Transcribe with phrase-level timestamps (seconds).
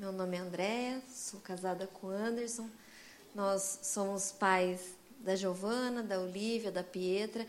[0.00, 2.66] Meu nome é Andréa, sou casada com Anderson.
[3.34, 7.46] Nós somos pais da Giovana, da Olivia, da Pietra.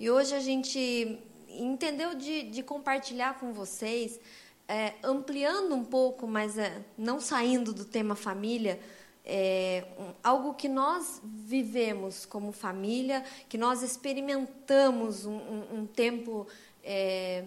[0.00, 1.18] E hoje a gente
[1.50, 4.18] entendeu de, de compartilhar com vocês,
[4.66, 8.80] é, ampliando um pouco, mas é, não saindo do tema família,
[9.22, 16.46] é, um, algo que nós vivemos como família, que nós experimentamos um, um, um tempo
[16.82, 17.44] é,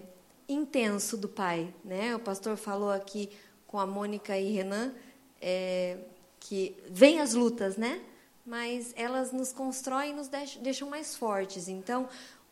[0.47, 1.73] intenso do pai.
[1.83, 2.15] Né?
[2.15, 3.27] O pastor falou aqui
[3.67, 4.93] com a Mônica e Renan
[5.41, 5.97] é,
[6.39, 8.01] que vem as lutas, né?
[8.45, 10.29] mas elas nos constroem e nos
[10.61, 11.67] deixam mais fortes.
[11.67, 12.07] Então,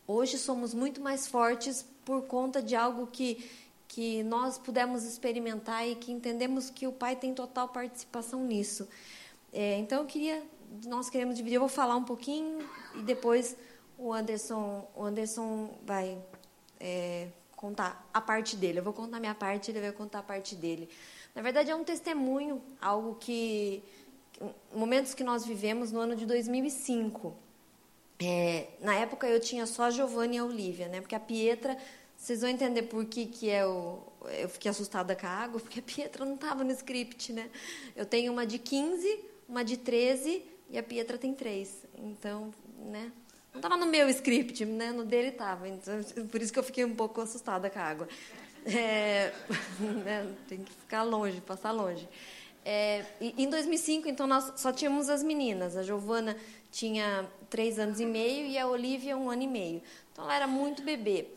[0.08, 3.50] hoje somos muito mais fortes por conta de algo que
[3.86, 8.88] que nós pudemos experimentar e que entendemos que o pai tem total participação nisso.
[9.52, 10.42] É, então eu queria,
[10.88, 11.58] nós queremos dividir.
[11.58, 13.56] Eu vou falar um pouquinho e depois
[13.96, 16.18] o Anderson, o Anderson vai
[16.80, 17.28] é,
[17.64, 18.80] contar a parte dele.
[18.80, 20.90] Eu vou contar a minha parte, ele vai contar a parte dele.
[21.34, 23.82] Na verdade é um testemunho, algo que
[24.76, 27.34] momentos que nós vivemos no ano de 2005.
[28.20, 31.00] É, na época eu tinha só a Giovanna e a Olivia, né?
[31.00, 31.78] Porque a Pietra
[32.18, 34.00] vocês vão entender por que, que é o,
[34.42, 37.50] eu fiquei assustada com a água, porque a Pietra não estava no script, né?
[37.96, 41.86] Eu tenho uma de 15, uma de 13 e a Pietra tem 3.
[41.96, 43.10] Então, né?
[43.54, 44.92] Não estava no meu script, né?
[44.92, 45.68] No dele estava.
[45.68, 46.02] Então,
[46.32, 48.08] por isso que eu fiquei um pouco assustada com a água.
[48.66, 49.32] É,
[50.04, 50.34] né?
[50.48, 52.10] Tem que ficar longe, passar longe.
[52.66, 55.78] É, em 2005, então, nós só tínhamos as meninas.
[55.78, 56.36] A Giovana
[56.72, 59.84] tinha três anos e meio e a Olivia um ano e meio.
[60.12, 61.28] Então, ela era muito bebê.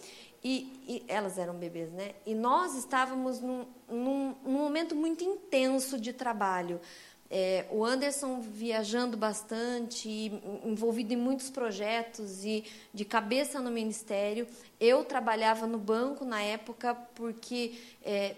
[0.43, 2.13] E, e, elas eram bebês, né?
[2.25, 6.81] E nós estávamos num, num, num momento muito intenso de trabalho.
[7.31, 10.09] É, o Anderson viajando bastante,
[10.65, 14.47] envolvido em muitos projetos e de cabeça no ministério.
[14.79, 18.37] Eu trabalhava no banco na época porque, é,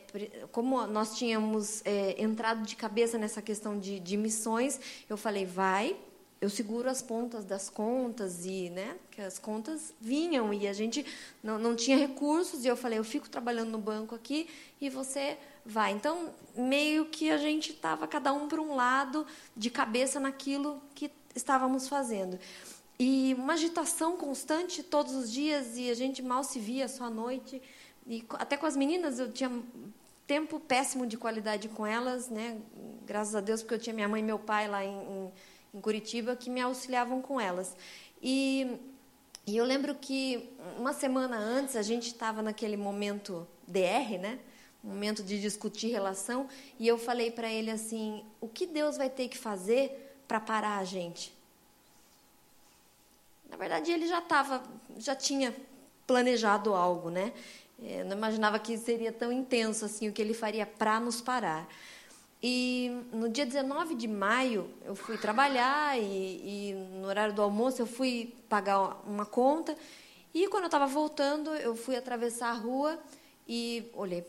[0.53, 5.97] como nós tínhamos é, entrado de cabeça nessa questão de, de missões, eu falei, vai,
[6.41, 11.05] eu seguro as pontas das contas e né que as contas vinham e a gente
[11.43, 14.49] não, não tinha recursos e eu falei eu fico trabalhando no banco aqui
[14.81, 15.37] e você
[15.69, 20.83] vai então meio que a gente estava cada um para um lado de cabeça naquilo
[20.95, 22.39] que estávamos fazendo
[22.99, 27.11] e uma agitação constante todos os dias e a gente mal se via só à
[27.11, 27.63] noite
[28.07, 29.53] e até com as meninas eu tinha
[30.27, 32.59] tempo péssimo de qualidade com elas né
[33.07, 35.31] graças a Deus porque eu tinha minha mãe e meu pai lá em,
[35.75, 37.77] em Curitiba que me auxiliavam com elas.
[38.23, 38.79] E,
[39.47, 44.39] e eu lembro que uma semana antes a gente estava naquele momento DR, né?
[44.83, 49.29] Momento de discutir relação, e eu falei para ele assim: o que Deus vai ter
[49.29, 51.37] que fazer para parar a gente?
[53.51, 54.63] Na verdade, ele já estava,
[54.99, 55.55] já tinha
[56.07, 57.33] planejado algo, né?
[57.81, 61.69] Eu não imaginava que seria tão intenso assim o que ele faria para nos parar.
[62.43, 67.83] E no dia 19 de maio eu fui trabalhar e, e, no horário do almoço
[67.83, 69.77] eu fui pagar uma conta
[70.33, 72.99] e quando eu estava voltando eu fui atravessar a rua
[73.49, 74.25] e olhei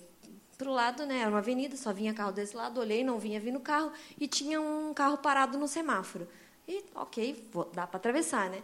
[0.59, 1.19] para o lado, né?
[1.19, 4.59] Era uma avenida, só vinha carro desse lado, olhei, não vinha vindo carro e tinha
[4.59, 6.27] um carro parado no semáforo.
[6.67, 8.61] E ok, vou, dá para atravessar, né?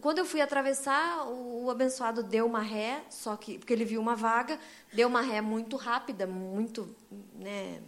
[0.00, 4.00] Quando eu fui atravessar, o, o abençoado deu uma ré, só que porque ele viu
[4.00, 4.60] uma vaga,
[4.92, 6.94] deu uma ré muito rápida, muito,
[7.34, 7.80] né?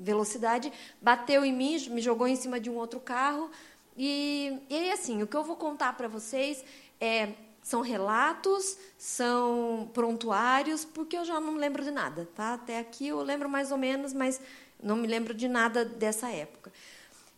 [0.00, 0.72] velocidade,
[1.02, 3.50] bateu em mim, me jogou em cima de um outro carro.
[3.96, 6.64] E, e assim, o que eu vou contar para vocês
[7.00, 7.32] é,
[7.68, 12.26] são relatos, são prontuários, porque eu já não lembro de nada.
[12.34, 12.54] Tá?
[12.54, 14.40] Até aqui eu lembro mais ou menos, mas
[14.82, 16.72] não me lembro de nada dessa época.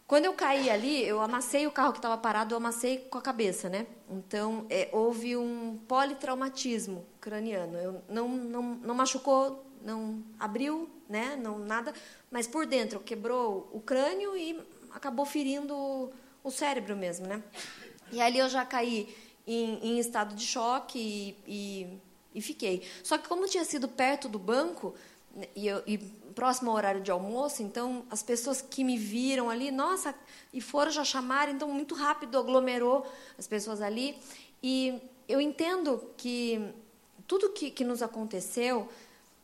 [0.06, 3.20] Quando eu caí ali, eu amassei o carro que estava parado, eu amassei com a
[3.20, 3.88] cabeça, né?
[4.08, 7.76] Então, é, houve um politraumatismo craniano.
[7.76, 11.36] Eu não, não, não machucou, não abriu, né?
[11.42, 11.92] Não nada,
[12.30, 14.60] mas por dentro quebrou o crânio e
[14.92, 15.74] acabou ferindo
[16.44, 17.42] o cérebro mesmo, né?
[18.12, 19.12] E ali eu já caí
[19.47, 21.99] em, em estado de choque e, e,
[22.34, 22.83] e, fiquei.
[23.03, 24.95] Só que como tinha sido perto do banco
[25.34, 25.99] né, e, eu, e
[26.34, 30.15] próximo ao horário de almoço, então as pessoas que me viram ali, nossa,
[30.53, 33.07] e foram já chamar, então muito rápido aglomerou
[33.39, 34.16] as pessoas ali.
[34.63, 36.72] E eu entendo que
[37.27, 38.89] tudo que, que nos aconteceu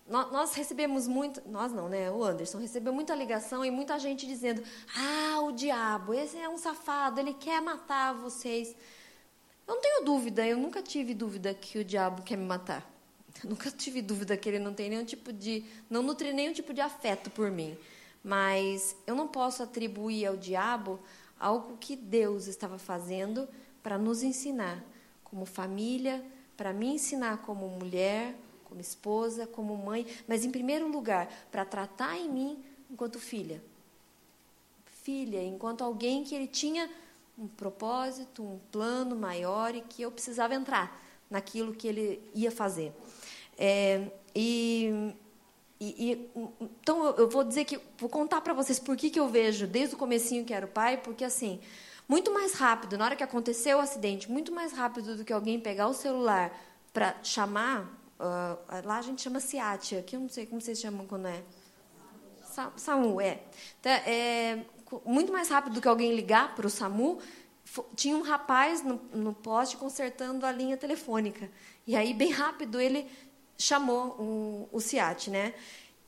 [0.09, 2.11] nós recebemos muito, nós não, né?
[2.11, 4.63] O Anderson recebeu muita ligação e muita gente dizendo:
[4.97, 8.75] ah, o diabo, esse é um safado, ele quer matar vocês.
[9.67, 12.89] Eu não tenho dúvida, eu nunca tive dúvida que o diabo quer me matar.
[13.43, 16.73] Eu nunca tive dúvida que ele não tem nenhum tipo de, não nutre nenhum tipo
[16.73, 17.77] de afeto por mim.
[18.23, 21.01] Mas eu não posso atribuir ao diabo
[21.39, 23.49] algo que Deus estava fazendo
[23.83, 24.83] para nos ensinar
[25.23, 26.25] como família,
[26.57, 28.35] para me ensinar como mulher,
[28.65, 33.63] como esposa, como mãe, mas em primeiro lugar, para tratar em mim enquanto filha.
[35.03, 36.91] Filha, enquanto alguém que ele tinha
[37.39, 41.01] um propósito, um plano maior e que eu precisava entrar
[41.31, 42.93] naquilo que ele ia fazer.
[43.59, 45.15] É, e,
[45.81, 46.31] e, e,
[46.61, 49.95] então eu vou dizer que vou contar para vocês por que, que eu vejo desde
[49.95, 51.61] o comecinho que era o pai, porque assim
[52.09, 55.59] muito mais rápido na hora que aconteceu o acidente, muito mais rápido do que alguém
[55.59, 56.57] pegar o celular
[56.93, 57.83] para chamar
[58.19, 61.43] uh, lá a gente chama SIAT, aqui eu não sei como vocês chamam quando é
[62.77, 63.43] SAMU é.
[63.81, 64.65] Então, é
[65.05, 67.19] muito mais rápido do que alguém ligar para o SAMU
[67.95, 71.51] tinha um rapaz no, no poste consertando a linha telefônica.
[71.87, 73.07] E aí, bem rápido, ele
[73.59, 75.31] chamou o, o CIAT.
[75.31, 75.55] Né?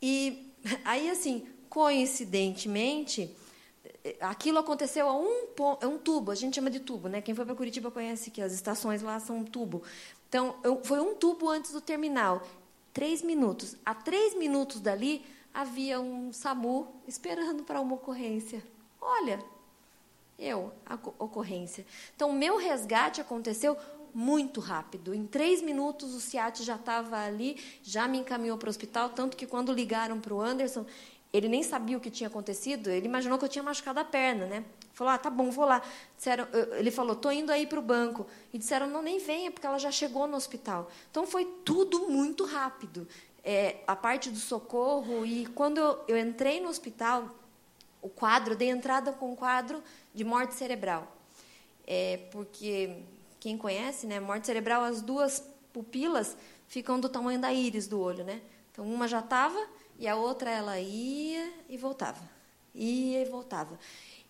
[0.00, 0.52] E
[0.84, 3.34] aí, assim, coincidentemente,
[4.20, 5.46] aquilo aconteceu a um,
[5.82, 7.08] um tubo, a gente chama de tubo.
[7.08, 7.20] Né?
[7.20, 9.82] Quem foi para Curitiba conhece que as estações lá são um tubo.
[10.28, 12.46] Então, eu, foi um tubo antes do terminal.
[12.92, 13.76] Três minutos.
[13.84, 15.24] A três minutos dali,
[15.58, 18.62] havia um SAMU esperando para uma ocorrência.
[19.00, 19.42] Olha,
[20.38, 21.84] eu, a ocorrência.
[22.14, 23.76] Então, meu resgate aconteceu
[24.14, 25.12] muito rápido.
[25.12, 29.36] Em três minutos, o SIAT já estava ali, já me encaminhou para o hospital, tanto
[29.36, 30.86] que quando ligaram para o Anderson,
[31.32, 34.46] ele nem sabia o que tinha acontecido, ele imaginou que eu tinha machucado a perna,
[34.46, 34.64] né?
[34.94, 35.82] Falou, ah, tá bom, vou lá.
[36.16, 38.26] Disseram, ele falou, tô indo aí para o banco.
[38.52, 40.90] E disseram, não, nem venha, porque ela já chegou no hospital.
[41.10, 43.06] Então, foi tudo muito rápido.
[43.44, 47.28] É, a parte do socorro, e quando eu, eu entrei no hospital,
[48.02, 49.82] o quadro, dei entrada com um quadro
[50.14, 51.16] de morte cerebral.
[51.86, 53.02] É, porque
[53.40, 55.42] quem conhece, né, morte cerebral, as duas
[55.72, 56.36] pupilas
[56.66, 58.40] ficam do tamanho da íris do olho, né?
[58.70, 59.58] Então uma já estava
[59.98, 62.20] e a outra ela ia e voltava,
[62.74, 63.78] ia e voltava.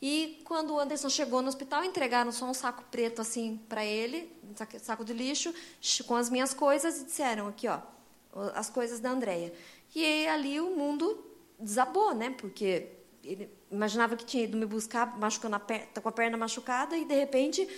[0.01, 4.33] E quando o Anderson chegou no hospital, entregaram só um saco preto assim para ele,
[4.45, 5.53] um saco de lixo,
[6.07, 7.81] com as minhas coisas e disseram aqui, ó,
[8.55, 9.53] as coisas da Andreia.
[9.95, 11.25] E ali o mundo
[11.59, 12.35] desabou, né?
[12.39, 12.89] Porque
[13.25, 16.97] ele imaginava que tinha ido me buscar, machucando a perna, tá com a perna machucada,
[16.97, 17.69] e de repente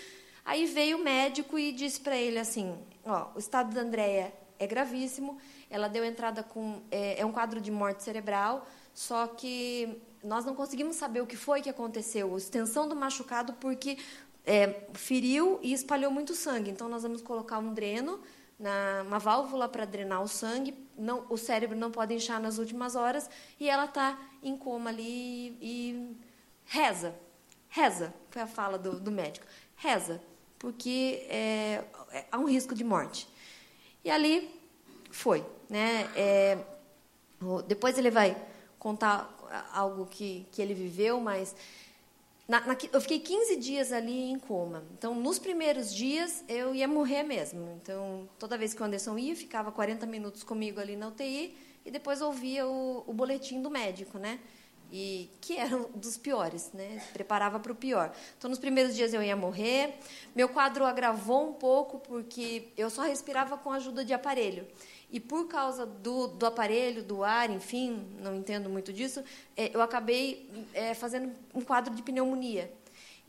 [0.45, 4.67] aí veio o médico e disse para ele assim: ó, o estado da Andréia é
[4.67, 10.45] gravíssimo, ela deu entrada com é, é, um quadro de morte cerebral, só que nós
[10.45, 13.97] não conseguimos saber o que foi que aconteceu, a extensão do machucado, porque
[14.45, 16.71] é, feriu e espalhou muito sangue.
[16.71, 18.21] Então nós vamos colocar um dreno
[18.61, 22.95] na, uma válvula para drenar o sangue, não, o cérebro não pode inchar nas últimas
[22.95, 23.29] horas
[23.59, 26.17] e ela está em coma ali e
[26.67, 27.15] reza.
[27.71, 29.47] Reza, foi a fala do, do médico.
[29.77, 30.21] Reza,
[30.59, 33.27] porque é, é, há um risco de morte.
[34.05, 34.55] E ali
[35.11, 35.45] foi.
[35.69, 36.11] Né?
[36.15, 36.59] É,
[37.67, 38.37] depois ele vai
[38.79, 39.37] contar
[39.73, 41.57] algo que, que ele viveu, mas
[42.51, 44.83] na, na, eu fiquei 15 dias ali em coma.
[44.99, 47.79] Então, nos primeiros dias, eu ia morrer mesmo.
[47.81, 51.57] Então, toda vez que o Anderson ia, ficava 40 minutos comigo ali na UTI
[51.87, 54.41] e depois ouvia o, o boletim do médico, né?
[54.91, 57.01] E que era um dos piores, né?
[57.13, 58.13] Preparava para o pior.
[58.37, 59.95] Então, nos primeiros dias eu ia morrer.
[60.35, 64.67] Meu quadro agravou um pouco porque eu só respirava com ajuda de aparelho.
[65.13, 69.25] E por causa do, do aparelho, do ar, enfim, não entendo muito disso,
[69.57, 72.73] é, eu acabei é, fazendo um quadro de pneumonia.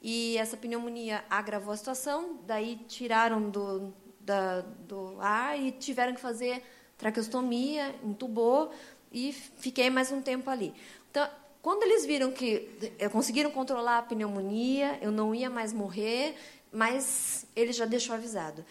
[0.01, 6.21] E essa pneumonia agravou a situação, daí tiraram do, da, do ar e tiveram que
[6.21, 6.63] fazer
[6.97, 8.71] traqueostomia, entubou
[9.11, 10.73] e fiquei mais um tempo ali.
[11.09, 11.27] Então,
[11.63, 12.69] quando eles viram que
[13.11, 16.35] conseguiram controlar a pneumonia, eu não ia mais morrer,
[16.71, 18.63] mas ele já deixou avisado.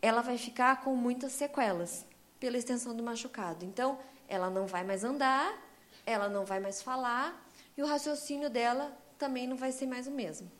[0.00, 2.04] Ela vai ficar com muitas sequelas
[2.42, 3.64] pela extensão do machucado.
[3.64, 3.96] Então,
[4.26, 5.56] ela não vai mais andar,
[6.04, 7.40] ela não vai mais falar,
[7.76, 10.50] e o raciocínio dela também não vai ser mais o mesmo.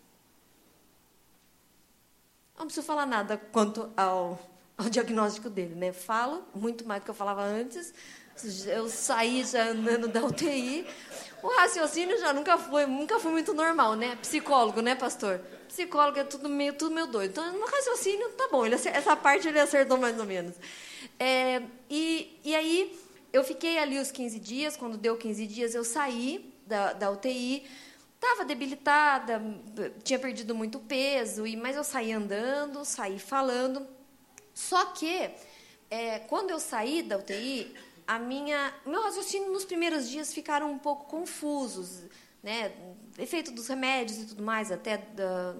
[2.56, 4.38] Não preciso falar nada quanto ao,
[4.78, 5.92] ao diagnóstico dele, né?
[5.92, 7.92] Falo muito mais do que eu falava antes.
[8.64, 10.86] Eu saí já andando da UTI.
[11.42, 14.16] O raciocínio já nunca foi, nunca foi muito normal, né?
[14.22, 15.40] Psicólogo, né, pastor?
[15.66, 17.32] Psicólogo é tudo meio, tudo meio doido.
[17.32, 18.64] Então, no raciocínio, tá bom.
[18.64, 20.54] Ele, essa parte ele acertou mais ou menos.
[21.18, 22.98] É, e, e aí,
[23.32, 24.76] eu fiquei ali os 15 dias.
[24.76, 27.64] Quando deu 15 dias, eu saí da, da UTI.
[28.14, 29.42] Estava debilitada,
[30.04, 33.84] tinha perdido muito peso, e mas eu saí andando, saí falando.
[34.54, 35.30] Só que,
[35.90, 37.74] é, quando eu saí da UTI,
[38.06, 42.02] a minha, meu raciocínio nos primeiros dias ficaram um pouco confusos,
[42.42, 42.72] né?
[43.18, 45.56] Efeito dos remédios e tudo mais, até da,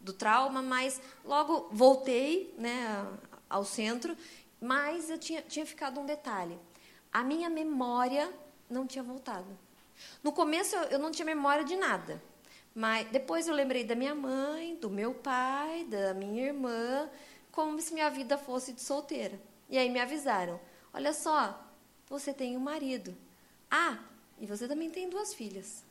[0.00, 3.06] do trauma, mas logo voltei, né,
[3.48, 4.16] ao centro
[4.60, 6.58] mas eu tinha, tinha ficado um detalhe.
[7.12, 8.32] A minha memória
[8.68, 9.46] não tinha voltado.
[10.22, 12.22] No começo eu, eu não tinha memória de nada.
[12.74, 17.10] Mas depois eu lembrei da minha mãe, do meu pai, da minha irmã,
[17.50, 19.40] como se minha vida fosse de solteira.
[19.68, 20.60] E aí me avisaram:
[20.92, 21.60] olha só,
[22.08, 23.16] você tem um marido.
[23.70, 23.98] Ah,
[24.38, 25.84] e você também tem duas filhas.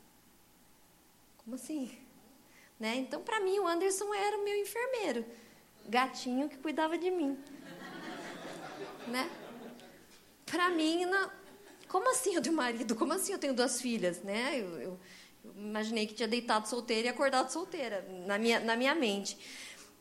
[1.43, 1.97] Como assim?
[2.79, 2.95] Né?
[2.95, 5.25] Então, para mim, o Anderson era o meu enfermeiro,
[5.85, 7.38] gatinho que cuidava de mim.
[9.08, 9.29] Né?
[10.46, 11.29] Para mim, não...
[11.88, 12.96] como assim eu tenho marido?
[12.96, 14.22] Como assim eu tenho duas filhas?
[14.24, 14.60] Né?
[14.60, 15.00] Eu, eu,
[15.46, 19.38] eu imaginei que tinha deitado solteira e acordado solteira, na minha, na minha mente.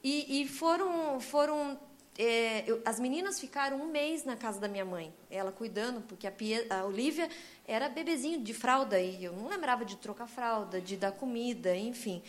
[0.03, 1.79] E, e foram, foram
[2.19, 6.27] é, eu, as meninas ficaram um mês na casa da minha mãe, ela cuidando, porque
[6.27, 7.29] a, Pia, a Olivia
[7.65, 12.21] era bebezinho de fralda e eu não lembrava de trocar fralda, de dar comida, enfim.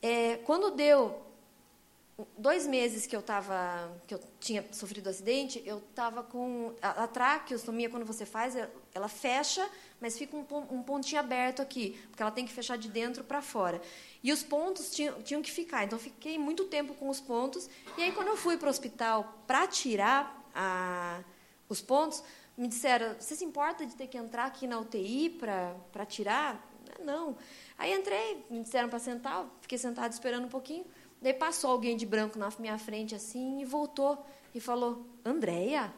[0.00, 1.27] É, quando deu
[2.36, 7.06] dois meses que eu tava, que eu tinha sofrido acidente, eu estava com a, a
[7.06, 8.56] traqueostomia quando você faz,
[8.92, 9.68] ela fecha,
[10.00, 13.40] mas fica um, um pontinho aberto aqui, porque ela tem que fechar de dentro para
[13.40, 13.80] fora.
[14.22, 15.84] E os pontos tinham, tinham que ficar.
[15.84, 17.70] Então, fiquei muito tempo com os pontos.
[17.96, 21.20] E aí, quando eu fui para o hospital para tirar a,
[21.68, 22.22] os pontos,
[22.56, 26.68] me disseram: Você se importa de ter que entrar aqui na UTI para tirar?
[26.98, 27.36] Não.
[27.76, 30.84] Aí entrei, me disseram para sentar, fiquei sentado esperando um pouquinho.
[31.20, 35.92] Daí passou alguém de branco na minha frente assim e voltou e falou: Andréia?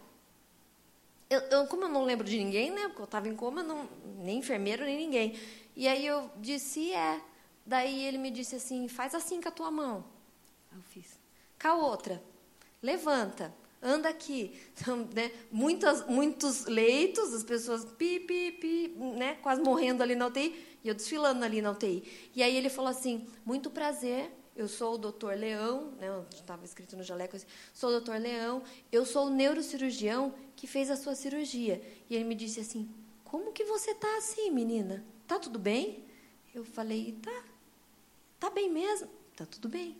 [1.28, 2.88] Eu, eu, como eu não lembro de ninguém, né?
[2.88, 5.38] Porque eu estava em coma, não, nem enfermeiro, nem ninguém.
[5.76, 7.20] E aí eu disse: É.
[7.64, 10.04] Daí ele me disse assim: faz assim com a tua mão.
[10.74, 11.18] Eu fiz.
[11.60, 12.22] Com a outra.
[12.82, 13.54] Levanta.
[13.82, 14.58] Anda aqui.
[14.80, 20.26] Então, né, muitas, muitos leitos, as pessoas pi, pi, pi, né, quase morrendo ali na
[20.26, 22.30] UTI, e eu desfilando ali na UTI.
[22.34, 26.96] E aí ele falou assim: muito prazer, eu sou o doutor Leão, né, estava escrito
[26.96, 28.62] no jaleco assim, sou o doutor Leão,
[28.92, 31.82] eu sou o neurocirurgião que fez a sua cirurgia.
[32.08, 32.88] E ele me disse assim:
[33.24, 35.04] como que você está assim, menina?
[35.26, 36.04] Tá tudo bem?
[36.54, 37.44] Eu falei: tá.
[38.38, 39.08] Tá bem mesmo?
[39.36, 39.96] Tá tudo bem.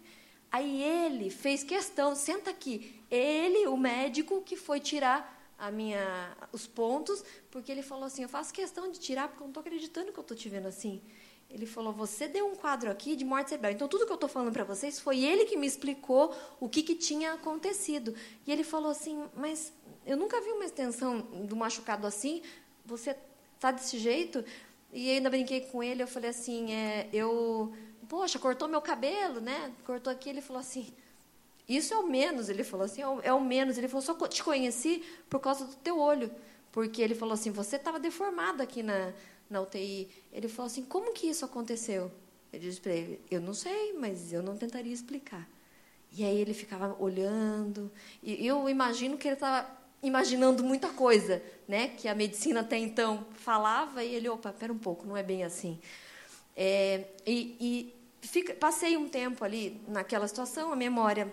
[0.52, 3.00] Aí ele fez questão, senta aqui.
[3.10, 8.28] Ele, o médico, que foi tirar a minha, os pontos, porque ele falou assim: eu
[8.28, 11.00] faço questão de tirar, porque eu não estou acreditando que eu estou te vendo assim.
[11.50, 13.72] Ele falou: você deu um quadro aqui de morte cerebral.
[13.72, 16.82] Então, tudo que eu estou falando para vocês foi ele que me explicou o que,
[16.82, 18.14] que tinha acontecido.
[18.46, 19.72] E ele falou assim: mas
[20.06, 22.42] eu nunca vi uma extensão do machucado assim.
[22.86, 23.16] Você
[23.56, 24.44] está desse jeito?
[24.92, 26.02] E ainda brinquei com ele.
[26.02, 27.72] Eu falei assim: é, eu
[28.10, 29.72] poxa, cortou meu cabelo, né?
[29.86, 30.28] Cortou aqui.
[30.28, 30.92] Ele falou assim,
[31.68, 32.48] isso é o menos.
[32.48, 33.78] Ele falou assim, é o é menos.
[33.78, 36.28] Ele falou, só te conheci por causa do teu olho.
[36.72, 39.12] Porque ele falou assim, você estava deformado aqui na,
[39.50, 40.08] na UTI.
[40.32, 42.10] Ele falou assim, como que isso aconteceu?
[42.52, 45.46] Eu disse para ele, eu não sei, mas eu não tentaria explicar.
[46.12, 47.90] E aí ele ficava olhando.
[48.22, 49.68] E eu imagino que ele estava
[50.02, 51.88] imaginando muita coisa, né?
[51.88, 54.02] Que a medicina até então falava.
[54.02, 55.78] E ele, opa, espera um pouco, não é bem assim.
[56.56, 57.94] É, e, e
[58.26, 61.32] fica, passei um tempo ali naquela situação, a memória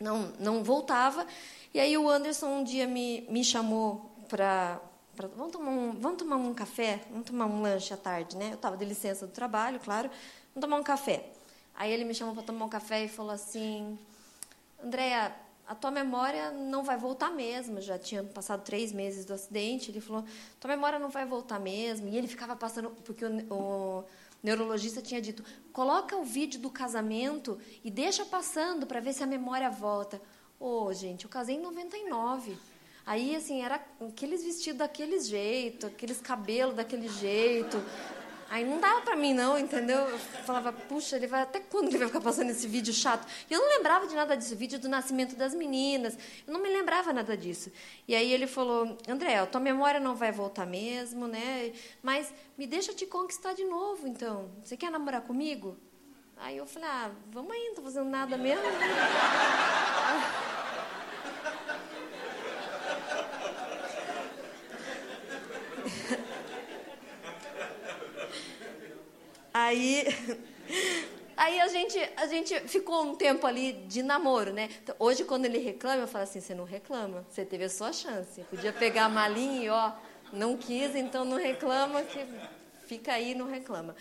[0.00, 1.26] não, não voltava.
[1.74, 4.80] E aí o Anderson um dia me, me chamou para.
[5.26, 7.00] Vamos tomar, um, vamos tomar um café?
[7.10, 8.50] Vamos tomar um lanche à tarde, né?
[8.50, 10.08] Eu estava de licença do trabalho, claro.
[10.54, 11.32] Vamos tomar um café.
[11.74, 13.98] Aí ele me chamou para tomar um café e falou assim:
[14.82, 15.34] Andréia,
[15.66, 17.80] a tua memória não vai voltar mesmo.
[17.80, 19.90] Já tinha passado três meses do acidente.
[19.90, 20.24] Ele falou:
[20.60, 22.08] tua memória não vai voltar mesmo.
[22.08, 24.04] E ele ficava passando, porque o, o
[24.40, 29.26] neurologista tinha dito: coloca o vídeo do casamento e deixa passando para ver se a
[29.26, 30.22] memória volta.
[30.60, 32.56] Ô, oh, gente, eu casei em 99.
[33.08, 37.82] Aí, assim, era aqueles vestidos daquele jeito, aqueles cabelos daquele jeito.
[38.50, 40.00] Aí não dava para mim, não, entendeu?
[40.00, 43.26] Eu falava, puxa, ele vai até quando ele vai ficar passando esse vídeo chato?
[43.48, 46.18] E eu não lembrava de nada disso, vídeo do nascimento das meninas.
[46.46, 47.72] Eu não me lembrava nada disso.
[48.06, 51.72] E aí ele falou, André, a tua memória não vai voltar mesmo, né?
[52.02, 54.50] Mas me deixa te conquistar de novo, então.
[54.62, 55.78] Você quer namorar comigo?
[56.36, 58.64] Aí eu falei, ah, vamos aí, não tô fazendo nada mesmo.
[69.52, 70.04] Aí,
[71.36, 74.68] aí a gente, a gente ficou um tempo ali de namoro, né?
[74.82, 77.92] Então, hoje, quando ele reclama, eu falo assim: você não reclama, você teve a sua
[77.92, 78.42] chance.
[78.44, 79.92] Podia pegar a malinha e, ó,
[80.32, 82.24] não quis, então não reclama, que
[82.86, 83.96] fica aí, não reclama.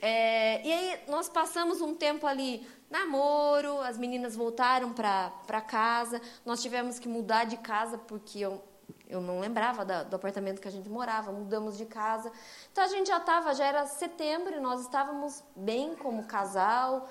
[0.00, 6.62] É, e aí nós passamos um tempo ali namoro, as meninas voltaram para casa, nós
[6.62, 8.62] tivemos que mudar de casa porque eu
[9.08, 12.30] eu não lembrava da, do apartamento que a gente morava, mudamos de casa.
[12.72, 17.08] Então a gente já estava, já era setembro, nós estávamos bem como casal,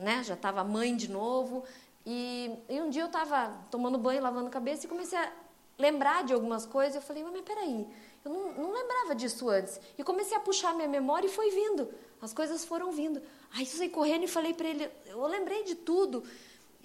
[0.00, 0.22] né?
[0.24, 1.64] já estava mãe de novo.
[2.06, 5.30] E, e um dia eu estava tomando banho, lavando cabeça e comecei a
[5.78, 6.96] lembrar de algumas coisas.
[6.96, 7.86] Eu falei, mas peraí,
[8.24, 9.78] eu não, não lembrava disso antes.
[9.98, 11.88] E comecei a puxar minha memória e foi vindo.
[12.20, 13.20] As coisas foram vindo.
[13.52, 16.24] Aí eu saí correndo e falei para ele, eu lembrei de tudo.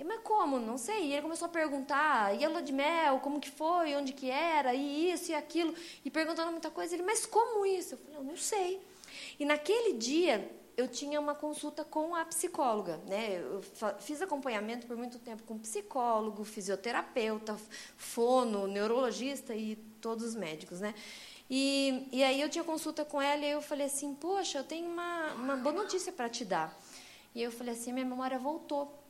[0.01, 0.59] Mas como?
[0.59, 1.07] Não sei.
[1.07, 4.29] E ele começou a perguntar, e a lua de mel, como que foi, onde que
[4.29, 6.95] era, e isso e aquilo, e perguntando muita coisa.
[6.95, 7.95] Ele, mas como isso?
[7.95, 8.81] Eu falei, eu não sei.
[9.39, 13.39] E naquele dia, eu tinha uma consulta com a psicóloga, né?
[13.39, 13.62] Eu
[14.00, 17.55] fiz acompanhamento por muito tempo com psicólogo, fisioterapeuta,
[17.95, 20.95] fono, neurologista e todos os médicos, né?
[21.50, 24.89] E, e aí eu tinha consulta com ela e eu falei assim, poxa, eu tenho
[24.89, 26.75] uma, uma boa notícia para te dar.
[27.35, 29.02] E eu falei assim, minha memória voltou.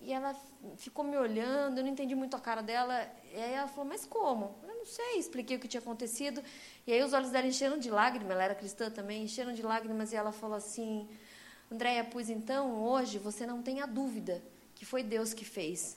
[0.00, 0.34] E ela
[0.76, 3.08] ficou me olhando, eu não entendi muito a cara dela.
[3.32, 4.54] E aí ela falou, mas como?
[4.62, 6.42] Eu não sei, expliquei o que tinha acontecido.
[6.86, 10.12] E aí os olhos dela encheram de lágrimas, ela era cristã também, encheram de lágrimas
[10.12, 11.08] e ela falou assim,
[11.70, 14.42] Andréia, pois então, hoje você não tem a dúvida
[14.74, 15.96] que foi Deus que fez.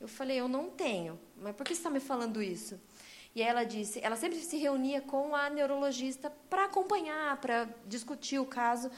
[0.00, 2.80] Eu falei, eu não tenho, mas por que você está me falando isso?
[3.34, 8.46] E ela disse, ela sempre se reunia com a neurologista para acompanhar, para discutir o
[8.46, 8.90] caso.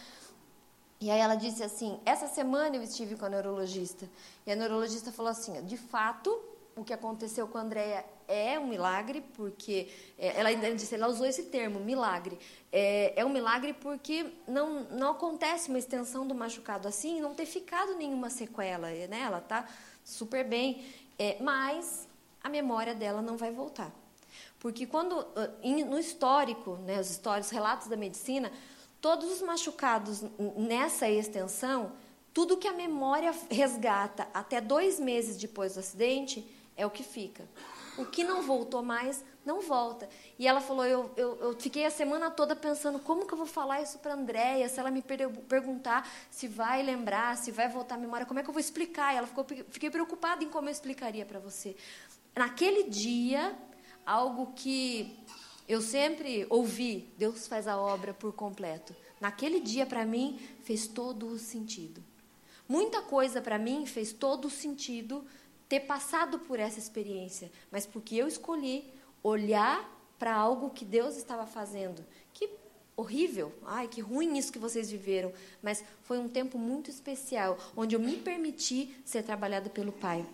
[1.01, 4.09] E aí ela disse assim: essa semana eu estive com a neurologista.
[4.47, 6.31] E a neurologista falou assim: de fato,
[6.77, 9.89] o que aconteceu com a Andrea é um milagre, porque
[10.19, 12.39] é, ela ainda disse, ela usou esse termo, milagre.
[12.71, 17.47] É, é um milagre porque não, não acontece uma extensão do machucado assim, não ter
[17.47, 19.23] ficado nenhuma sequela, né?
[19.23, 19.67] Ela está
[20.05, 20.85] super bem,
[21.19, 22.07] é, mas
[22.43, 23.91] a memória dela não vai voltar.
[24.61, 25.27] Porque quando,
[25.89, 28.53] no histórico, né, os histórios, relatos da medicina,
[29.01, 30.23] Todos os machucados
[30.57, 31.93] nessa extensão,
[32.35, 37.49] tudo que a memória resgata até dois meses depois do acidente é o que fica.
[37.99, 40.09] O que não voltou mais, não volta.
[40.39, 43.47] E ela falou: eu, eu, eu fiquei a semana toda pensando como que eu vou
[43.47, 47.97] falar isso para a Andréia, se ela me perguntar se vai lembrar, se vai voltar
[47.97, 49.13] a memória, como é que eu vou explicar?
[49.13, 51.77] E ela ficou, fiquei preocupada em como eu explicaria para você.
[52.35, 53.57] Naquele dia,
[54.07, 55.19] algo que
[55.71, 58.93] eu sempre ouvi, Deus faz a obra por completo.
[59.21, 62.03] Naquele dia, para mim, fez todo o sentido.
[62.69, 65.25] Muita coisa para mim fez todo o sentido
[65.69, 71.47] ter passado por essa experiência, mas porque eu escolhi olhar para algo que Deus estava
[71.47, 72.05] fazendo.
[72.33, 72.51] Que
[72.97, 77.95] horrível, ai, que ruim isso que vocês viveram, mas foi um tempo muito especial, onde
[77.95, 80.27] eu me permiti ser trabalhada pelo Pai.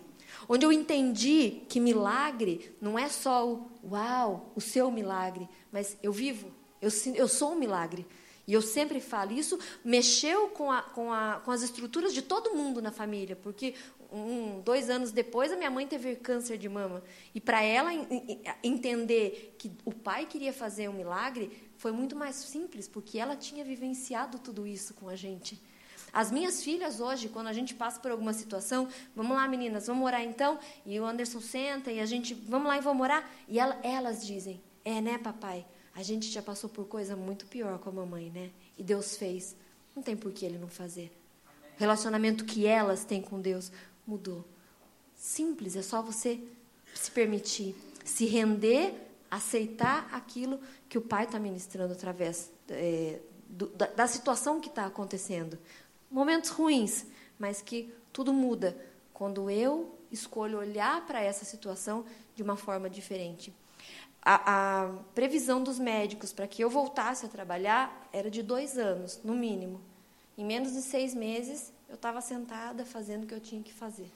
[0.47, 6.11] Onde eu entendi que milagre não é só o uau, o seu milagre, mas eu
[6.11, 8.05] vivo, eu, eu sou um milagre.
[8.47, 12.55] E eu sempre falo, isso mexeu com, a, com, a, com as estruturas de todo
[12.55, 13.75] mundo na família, porque
[14.09, 17.03] um, dois anos depois a minha mãe teve câncer de mama.
[17.35, 17.91] E para ela
[18.63, 23.65] entender que o pai queria fazer um milagre, foi muito mais simples, porque ela tinha
[23.65, 25.61] vivenciado tudo isso com a gente.
[26.17, 30.03] As minhas filhas hoje, quando a gente passa por alguma situação, vamos lá, meninas, vamos
[30.03, 30.57] orar então?
[30.83, 33.29] E o Anderson senta e a gente, vamos lá e vamos orar?
[33.47, 35.63] E ela, elas dizem, é, né, papai?
[35.93, 38.49] A gente já passou por coisa muito pior com a mamãe, né?
[38.75, 39.55] E Deus fez.
[39.95, 41.15] Não tem por que ele não fazer.
[41.75, 43.71] O relacionamento que elas têm com Deus
[44.07, 44.43] mudou.
[45.15, 46.41] Simples, é só você
[46.95, 48.91] se permitir, se render,
[49.29, 54.87] aceitar aquilo que o Pai está ministrando através é, do, da, da situação que está
[54.87, 55.59] acontecendo
[56.09, 57.05] momentos ruins,
[57.37, 58.77] mas que tudo muda
[59.13, 63.53] quando eu escolho olhar para essa situação de uma forma diferente.
[64.21, 69.19] A, a previsão dos médicos para que eu voltasse a trabalhar era de dois anos,
[69.23, 69.81] no mínimo.
[70.37, 74.11] Em menos de seis meses, eu estava sentada fazendo o que eu tinha que fazer.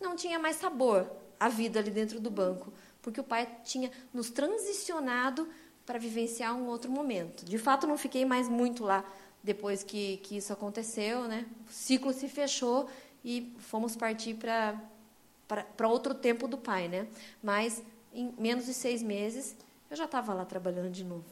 [0.00, 4.30] Não tinha mais sabor a vida ali dentro do banco, porque o pai tinha nos
[4.30, 5.48] transicionado
[5.84, 7.44] para vivenciar um outro momento.
[7.44, 9.04] De fato, não fiquei mais muito lá
[9.46, 11.46] depois que, que isso aconteceu, né?
[11.70, 12.90] O ciclo se fechou
[13.24, 17.06] e fomos partir para outro tempo do pai, né?
[17.40, 17.80] Mas
[18.12, 19.54] em menos de seis meses
[19.88, 21.30] eu já estava lá trabalhando de novo,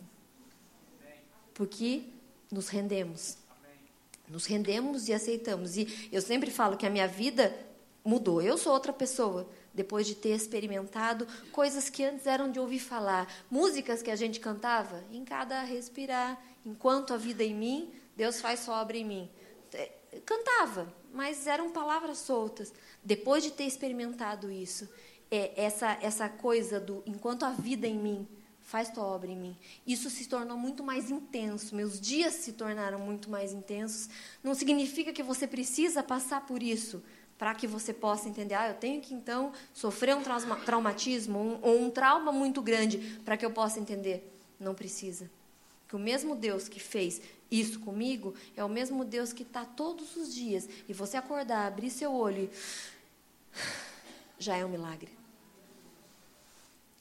[1.52, 2.04] porque
[2.52, 3.36] nos rendemos,
[4.28, 5.76] nos rendemos e aceitamos.
[5.76, 7.52] E eu sempre falo que a minha vida
[8.04, 8.40] mudou.
[8.40, 13.26] Eu sou outra pessoa depois de ter experimentado coisas que antes eram de ouvir falar,
[13.50, 18.60] músicas que a gente cantava em cada respirar, enquanto a vida em mim Deus faz
[18.60, 19.30] sua obra em mim.
[19.72, 19.90] É,
[20.24, 22.72] cantava, mas eram palavras soltas.
[23.02, 24.88] Depois de ter experimentado isso,
[25.30, 28.28] é, essa, essa coisa do enquanto a vida em mim
[28.60, 31.76] faz tua obra em mim, isso se tornou muito mais intenso.
[31.76, 34.08] Meus dias se tornaram muito mais intensos.
[34.42, 37.02] Não significa que você precisa passar por isso
[37.36, 40.22] para que você possa entender, ah, eu tenho que então sofrer um
[40.64, 44.32] traumatismo um, ou um trauma muito grande para que eu possa entender.
[44.58, 45.30] Não precisa.
[45.88, 47.20] Que o mesmo Deus que fez
[47.60, 50.68] isso comigo é o mesmo Deus que está todos os dias.
[50.88, 52.50] E você acordar, abrir seu olho,
[54.38, 55.10] já é um milagre.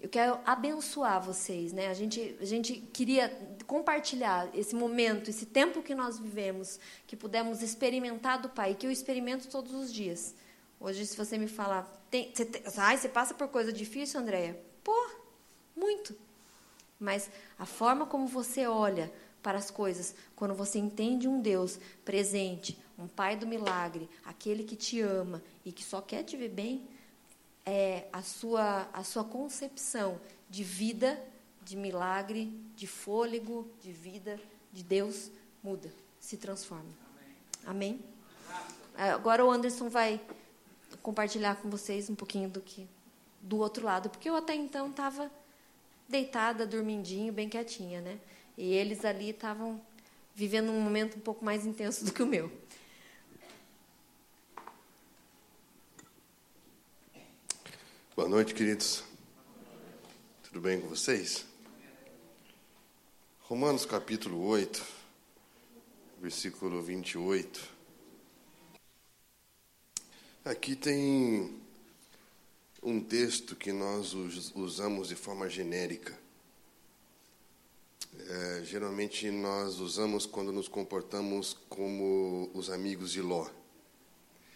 [0.03, 1.87] Eu quero abençoar vocês, né?
[1.87, 3.29] A gente, a gente queria
[3.65, 8.91] compartilhar esse momento, esse tempo que nós vivemos, que pudemos experimentar do Pai, que eu
[8.91, 10.35] experimento todos os dias.
[10.77, 14.59] Hoje, se você me falar, tem, você, tem, ai, você passa por coisa difícil, Andréia?
[14.83, 15.09] Pô,
[15.73, 16.13] muito.
[16.99, 19.09] Mas a forma como você olha
[19.43, 24.75] para as coisas, quando você entende um Deus presente, um Pai do milagre, aquele que
[24.75, 26.87] te ama e que só quer te ver bem,
[27.65, 31.21] é, a, sua, a sua concepção de vida,
[31.61, 34.39] de milagre, de fôlego, de vida,
[34.71, 35.29] de Deus
[35.61, 36.89] muda, se transforma.
[37.65, 37.99] Amém?
[38.95, 39.11] Amém?
[39.13, 40.21] Agora o Anderson vai
[41.01, 42.87] compartilhar com vocês um pouquinho do que
[43.41, 45.29] do outro lado, porque eu até então estava
[46.07, 48.19] deitada, dormindinho, bem quietinha, né?
[48.57, 49.81] E eles ali estavam
[50.35, 52.51] vivendo um momento um pouco mais intenso do que o meu.
[58.15, 59.03] Boa noite, queridos.
[60.43, 61.45] Tudo bem com vocês?
[63.41, 64.85] Romanos capítulo 8,
[66.21, 67.69] versículo 28.
[70.45, 71.59] Aqui tem
[72.83, 76.22] um texto que nós usamos de forma genérica.
[78.19, 83.49] É, geralmente nós usamos quando nos comportamos como os amigos de Ló.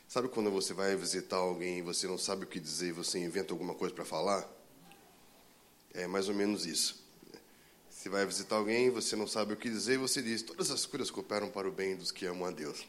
[0.07, 3.19] Sabe quando você vai visitar alguém e você não sabe o que dizer e você
[3.19, 4.49] inventa alguma coisa para falar?
[5.93, 7.03] É mais ou menos isso.
[7.89, 10.85] Você vai visitar alguém, você não sabe o que dizer e você diz: Todas as
[10.85, 12.85] coisas cooperam para o bem dos que amam a Deus.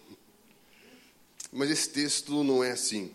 [1.51, 3.13] Mas esse texto não é assim.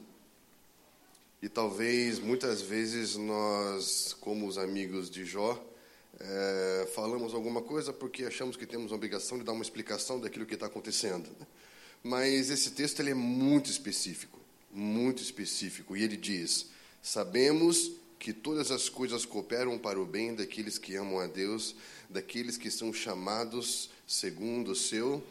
[1.42, 5.64] E talvez muitas vezes nós, como os amigos de Jó,
[6.20, 10.46] é, falamos alguma coisa porque achamos que temos a obrigação de dar uma explicação daquilo
[10.46, 11.30] que está acontecendo.
[12.04, 14.40] Mas esse texto ele é muito específico,
[14.72, 15.96] muito específico.
[15.96, 16.68] E ele diz:
[17.02, 21.76] Sabemos que todas as coisas cooperam para o bem daqueles que amam a Deus,
[22.10, 25.24] daqueles que são chamados segundo o seu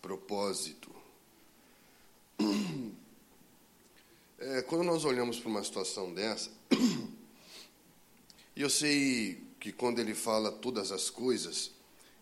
[0.00, 0.90] propósito.
[4.44, 6.50] É, quando nós olhamos para uma situação dessa,
[8.54, 11.70] e eu sei que quando ele fala todas as coisas,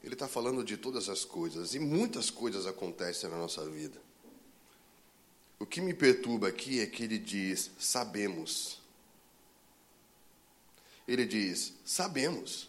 [0.02, 4.00] ele está falando de todas as coisas, e muitas coisas acontecem na nossa vida.
[5.58, 8.80] O que me perturba aqui é que ele diz: sabemos.
[11.06, 12.68] Ele diz: sabemos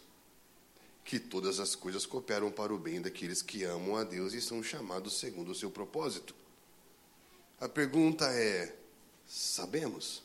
[1.06, 4.62] que todas as coisas cooperam para o bem daqueles que amam a Deus e são
[4.62, 6.36] chamados segundo o seu propósito.
[7.60, 8.76] A pergunta é:
[9.26, 10.22] sabemos?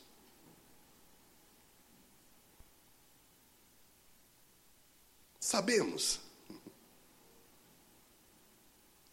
[5.47, 6.19] Sabemos.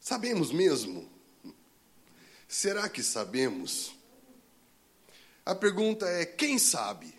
[0.00, 1.08] Sabemos mesmo?
[2.48, 3.94] Será que sabemos?
[5.46, 7.14] A pergunta é: quem sabe?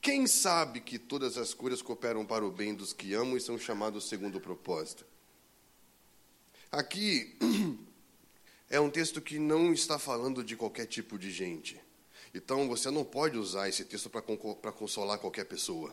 [0.00, 3.58] Quem sabe que todas as coisas cooperam para o bem dos que amam e são
[3.58, 5.04] chamados segundo o propósito?
[6.70, 7.36] Aqui
[8.70, 11.80] é um texto que não está falando de qualquer tipo de gente.
[12.32, 15.92] Então você não pode usar esse texto para consolar qualquer pessoa.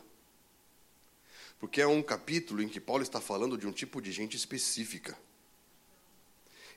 [1.58, 5.16] Porque é um capítulo em que Paulo está falando de um tipo de gente específica.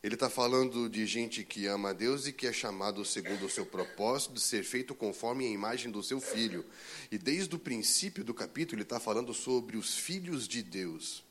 [0.01, 3.49] Ele está falando de gente que ama a Deus e que é chamado segundo o
[3.49, 6.65] seu propósito de ser feito conforme a imagem do seu filho.
[7.11, 11.21] E desde o princípio do capítulo, ele está falando sobre os filhos de Deus.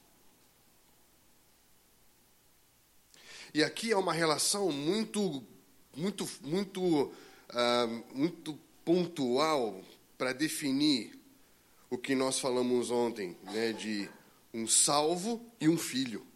[3.55, 5.43] E aqui é uma relação muito,
[5.97, 9.83] muito, muito, uh, muito pontual
[10.19, 11.18] para definir
[11.91, 14.09] o que nós falamos ontem, né, de
[14.53, 16.27] um salvo e um filho.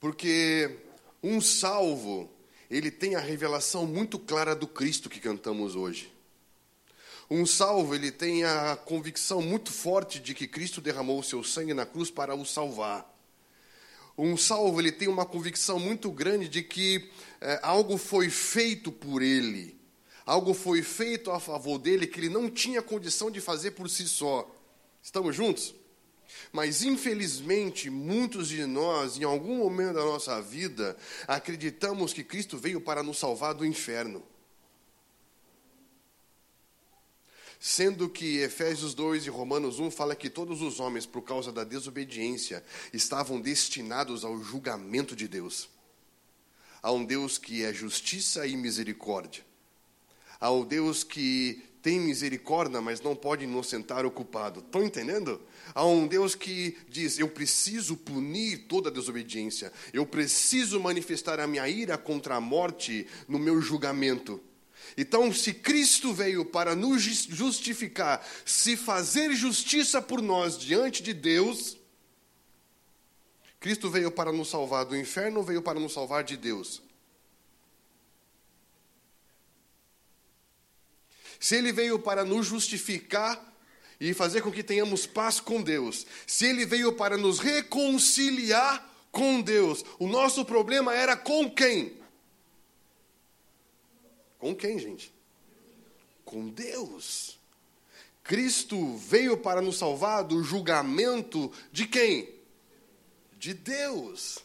[0.00, 0.76] Porque
[1.22, 2.30] um salvo,
[2.70, 6.12] ele tem a revelação muito clara do Cristo que cantamos hoje.
[7.30, 11.72] Um salvo, ele tem a convicção muito forte de que Cristo derramou o seu sangue
[11.72, 13.10] na cruz para o salvar.
[14.16, 19.22] Um salvo, ele tem uma convicção muito grande de que é, algo foi feito por
[19.22, 19.76] ele,
[20.24, 24.08] algo foi feito a favor dele que ele não tinha condição de fazer por si
[24.08, 24.50] só.
[25.02, 25.74] Estamos juntos?
[26.52, 32.80] Mas, infelizmente, muitos de nós, em algum momento da nossa vida, acreditamos que Cristo veio
[32.80, 34.22] para nos salvar do inferno.
[37.60, 41.64] Sendo que Efésios 2 e Romanos 1 fala que todos os homens, por causa da
[41.64, 45.68] desobediência, estavam destinados ao julgamento de Deus.
[46.82, 49.44] A um Deus que é justiça e misericórdia.
[50.44, 54.60] Ao Deus que tem misericórdia, mas não pode inocentar o culpado.
[54.60, 55.40] Estão entendendo?
[55.74, 61.66] Há um Deus que diz: Eu preciso punir toda desobediência, eu preciso manifestar a minha
[61.66, 64.38] ira contra a morte no meu julgamento.
[64.98, 71.78] Então, se Cristo veio para nos justificar, se fazer justiça por nós diante de Deus,
[73.58, 76.82] Cristo veio para nos salvar do inferno veio para nos salvar de Deus?
[81.38, 83.52] Se ele veio para nos justificar
[84.00, 89.40] e fazer com que tenhamos paz com Deus, se ele veio para nos reconciliar com
[89.40, 91.96] Deus, o nosso problema era com quem?
[94.38, 95.12] Com quem, gente?
[96.24, 97.38] Com Deus.
[98.22, 102.28] Cristo veio para nos salvar do julgamento de quem?
[103.38, 104.38] De Deus.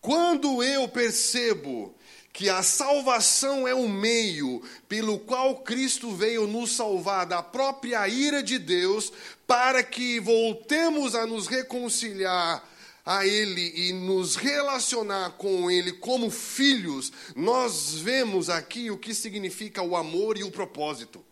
[0.00, 1.94] Quando eu percebo
[2.36, 8.42] que a salvação é o meio pelo qual Cristo veio nos salvar da própria ira
[8.42, 9.10] de Deus,
[9.46, 12.62] para que voltemos a nos reconciliar
[13.06, 19.80] a Ele e nos relacionar com Ele como filhos, nós vemos aqui o que significa
[19.80, 21.24] o amor e o propósito.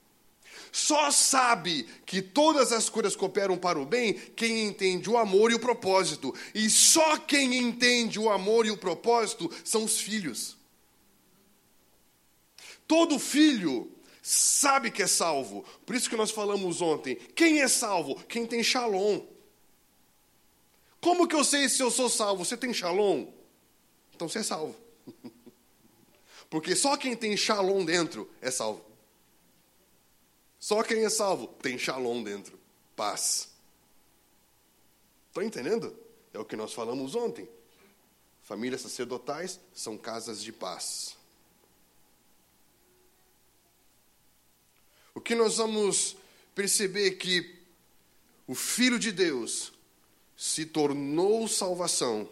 [0.73, 5.55] Só sabe que todas as coisas cooperam para o bem quem entende o amor e
[5.55, 6.35] o propósito.
[6.55, 10.63] E só quem entende o amor e o propósito são os filhos.
[12.87, 13.90] Todo filho
[14.23, 15.64] sabe que é salvo.
[15.85, 17.16] Por isso que nós falamos ontem.
[17.16, 18.23] Quem é salvo?
[18.25, 19.20] Quem tem shalom.
[21.01, 22.44] Como que eu sei se eu sou salvo?
[22.44, 23.27] Você tem shalom?
[24.14, 24.75] Então você é salvo.
[26.49, 28.85] Porque só quem tem shalom dentro é salvo.
[30.59, 32.59] Só quem é salvo tem shalom dentro.
[32.97, 33.51] Paz.
[35.29, 35.94] Estão entendendo?
[36.33, 37.47] É o que nós falamos ontem.
[38.40, 41.16] Famílias sacerdotais são casas de paz.
[45.14, 46.16] O que nós vamos
[46.55, 47.55] perceber que
[48.46, 49.72] o Filho de Deus
[50.37, 52.29] se tornou salvação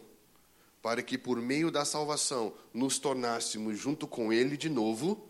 [0.82, 5.28] para que por meio da salvação nos tornássemos junto com Ele de novo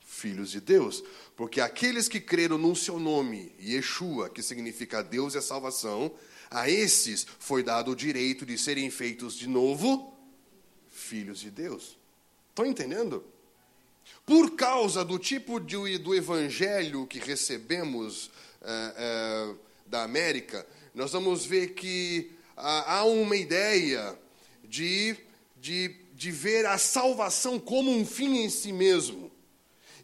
[0.00, 1.02] filhos de Deus.
[1.36, 6.12] Porque aqueles que creram no seu nome, Yeshua, que significa Deus é salvação,
[6.48, 10.16] a esses foi dado o direito de serem feitos de novo
[10.88, 11.98] filhos de Deus.
[12.48, 13.24] Estão entendendo?
[14.24, 18.30] Por causa do tipo de, do evangelho que recebemos
[18.62, 19.54] é, é,
[19.86, 24.18] da América, nós vamos ver que há uma ideia
[24.64, 25.16] de,
[25.56, 29.30] de, de ver a salvação como um fim em si mesmo.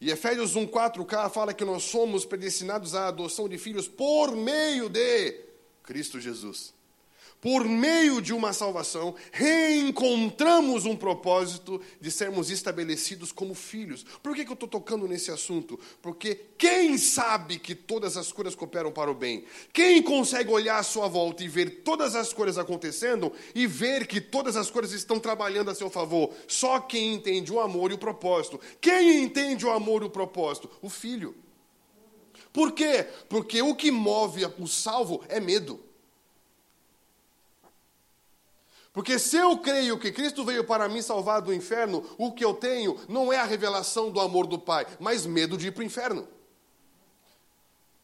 [0.01, 5.41] E Efésios 1,4K fala que nós somos predestinados à adoção de filhos por meio de
[5.83, 6.75] Cristo Jesus
[7.43, 14.07] por meio de uma salvação, reencontramos um propósito de sermos estabelecidos como filhos.
[14.23, 15.79] Por que, que eu estou tocando nesse assunto?
[16.01, 19.45] Porque quem sabe que todas as coisas cooperam para o bem?
[19.73, 24.21] Quem consegue olhar à sua volta e ver todas as coisas acontecendo e ver que
[24.21, 26.33] todas as coisas estão trabalhando a seu favor?
[26.47, 28.61] Só quem entende o amor e o propósito.
[28.81, 30.71] Quem entende o amor e o propósito?
[30.81, 31.35] O filho.
[32.53, 33.05] Por quê?
[33.29, 35.92] Porque o que move o salvo é medo.
[38.93, 42.53] Porque se eu creio que Cristo veio para me salvar do inferno, o que eu
[42.53, 45.87] tenho não é a revelação do amor do Pai, mas medo de ir para o
[45.87, 46.29] inferno.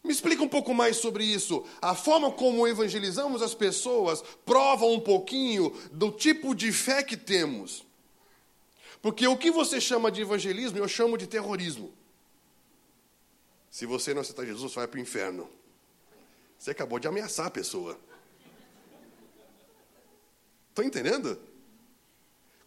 [0.03, 1.67] Me explica um pouco mais sobre isso.
[1.83, 7.85] A forma como evangelizamos as pessoas prova um pouquinho do tipo de fé que temos.
[9.03, 11.93] Porque o que você chama de evangelismo, eu chamo de terrorismo.
[13.71, 15.49] Se você não aceitar Jesus, vai para o inferno.
[16.59, 17.99] Você acabou de ameaçar a pessoa.
[20.79, 21.37] Estão entendendo?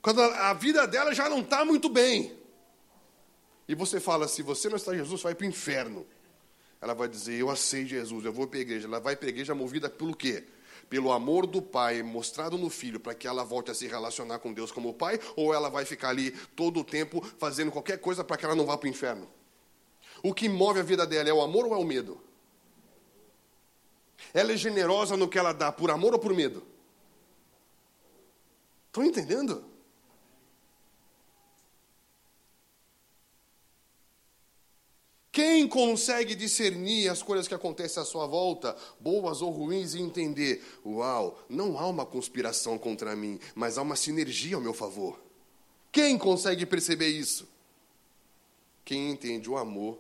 [0.02, 2.38] Quando a vida dela já não está muito bem.
[3.70, 6.06] E você fala, se você não está Jesus, vai para o inferno.
[6.82, 8.86] Ela vai dizer, eu aceito Jesus, eu vou para a igreja.
[8.86, 10.44] Ela vai para a igreja movida pelo quê?
[10.90, 14.52] Pelo amor do pai mostrado no filho, para que ela volte a se relacionar com
[14.52, 18.36] Deus como pai, ou ela vai ficar ali todo o tempo fazendo qualquer coisa para
[18.36, 19.32] que ela não vá para o inferno?
[20.22, 22.20] O que move a vida dela é o amor ou é o medo?
[24.34, 26.71] Ela é generosa no que ela dá, por amor ou por medo?
[28.92, 29.64] Estão entendendo?
[35.32, 40.62] Quem consegue discernir as coisas que acontecem à sua volta, boas ou ruins, e entender:
[40.86, 45.24] uau, não há uma conspiração contra mim, mas há uma sinergia ao meu favor?
[45.90, 47.48] Quem consegue perceber isso?
[48.84, 49.98] Quem entende o amor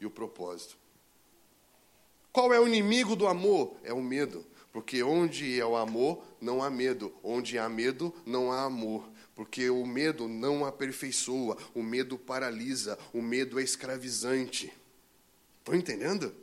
[0.00, 0.78] e o propósito.
[2.32, 3.74] Qual é o inimigo do amor?
[3.82, 4.46] É o medo.
[4.72, 7.12] Porque onde é o amor, não há medo.
[7.22, 9.08] Onde há medo, não há amor.
[9.34, 14.72] Porque o medo não aperfeiçoa, o medo paralisa, o medo é escravizante.
[15.58, 16.34] Estão entendendo?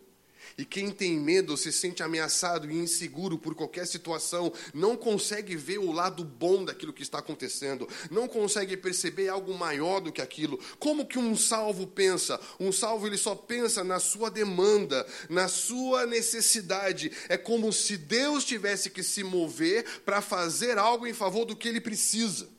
[0.57, 5.79] E quem tem medo se sente ameaçado e inseguro por qualquer situação, não consegue ver
[5.79, 10.59] o lado bom daquilo que está acontecendo, não consegue perceber algo maior do que aquilo.
[10.79, 12.39] Como que um salvo pensa?
[12.59, 17.11] Um salvo ele só pensa na sua demanda, na sua necessidade.
[17.29, 21.67] É como se Deus tivesse que se mover para fazer algo em favor do que
[21.67, 22.49] ele precisa.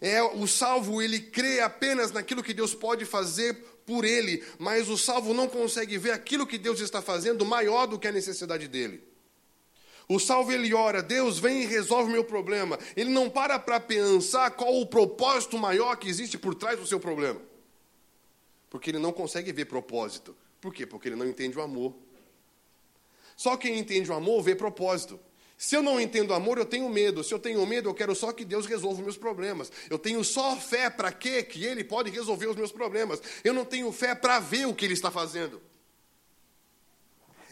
[0.00, 4.98] É, o salvo ele crê apenas naquilo que Deus pode fazer por ele, mas o
[4.98, 9.02] salvo não consegue ver aquilo que Deus está fazendo maior do que a necessidade dele.
[10.08, 12.78] O salvo ele ora, Deus vem e resolve o meu problema.
[12.96, 17.00] Ele não para para pensar qual o propósito maior que existe por trás do seu
[17.00, 17.40] problema.
[18.68, 20.36] Porque ele não consegue ver propósito.
[20.60, 20.86] Por quê?
[20.86, 21.94] Porque ele não entende o amor.
[23.36, 25.18] Só quem entende o amor vê propósito.
[25.58, 27.24] Se eu não entendo amor, eu tenho medo.
[27.24, 29.72] Se eu tenho medo, eu quero só que Deus resolva os meus problemas.
[29.88, 31.42] Eu tenho só fé para quê?
[31.42, 33.22] Que Ele pode resolver os meus problemas.
[33.42, 35.60] Eu não tenho fé para ver o que Ele está fazendo.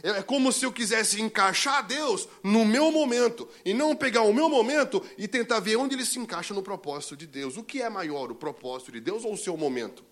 [0.03, 4.51] É como se eu quisesse encaixar Deus no meu momento e não pegar o meu
[4.51, 7.57] momento e tentar ver onde ele se encaixa no propósito de Deus.
[7.57, 10.05] O que é maior, o propósito de Deus ou o seu momento?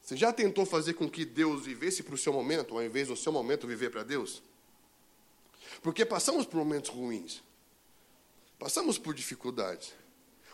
[0.00, 3.16] Você já tentou fazer com que Deus vivesse para o seu momento, ao invés do
[3.16, 4.42] seu momento viver para Deus?
[5.82, 7.42] Porque passamos por momentos ruins.
[8.58, 9.94] Passamos por dificuldades.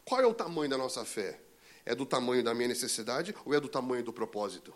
[0.05, 1.41] Qual é o tamanho da nossa fé?
[1.85, 4.73] É do tamanho da minha necessidade ou é do tamanho do propósito?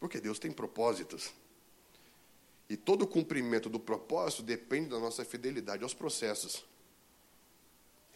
[0.00, 1.32] Porque Deus tem propósitos.
[2.68, 6.64] E todo o cumprimento do propósito depende da nossa fidelidade aos processos.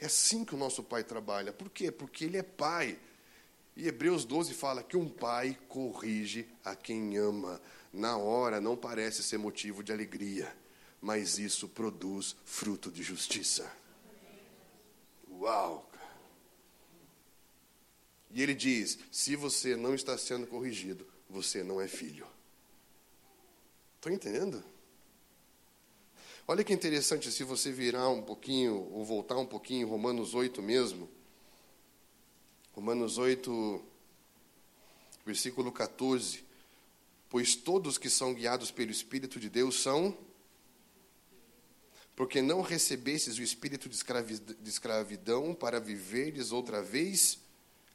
[0.01, 1.53] É assim que o nosso pai trabalha.
[1.53, 1.93] Por quê?
[1.93, 2.99] Porque ele é pai.
[3.77, 7.61] E Hebreus 12 fala que um pai corrige a quem ama
[7.97, 10.55] na hora não parece ser motivo de alegria,
[11.01, 13.71] mas isso produz fruto de justiça.
[15.31, 15.91] Uau!
[18.31, 22.27] E ele diz: se você não está sendo corrigido, você não é filho.
[23.97, 24.63] Estão entendendo?
[26.47, 31.09] Olha que interessante se você virar um pouquinho, ou voltar um pouquinho, Romanos 8 mesmo.
[32.73, 33.83] Romanos 8,
[35.25, 36.46] versículo 14
[37.29, 40.17] pois todos que são guiados pelo Espírito de Deus são.
[42.15, 47.39] Porque não recebestes o espírito de escravidão para viveres outra vez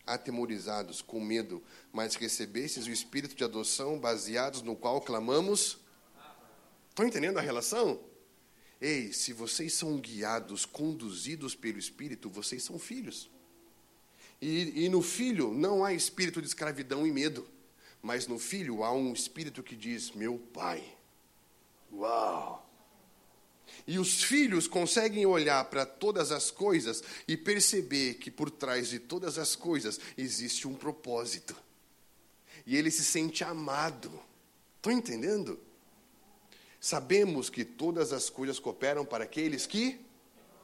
[0.06, 5.80] atemorizados, com medo, mas recebestes o espírito de adoção baseados no qual clamamos.
[6.90, 8.00] Estão entendendo a relação?
[8.80, 13.30] Ei, se vocês são guiados, conduzidos pelo Espírito, vocês são filhos.
[14.42, 17.48] E, e no filho não há espírito de escravidão e medo.
[18.02, 20.84] Mas no filho há um espírito que diz: Meu pai.
[21.94, 22.68] Uau!
[23.88, 29.00] E os filhos conseguem olhar para todas as coisas e perceber que por trás de
[29.00, 31.56] todas as coisas existe um propósito.
[32.66, 34.12] E ele se sente amado.
[34.78, 35.60] Estão entendendo?
[36.80, 40.00] Sabemos que todas as coisas cooperam para aqueles que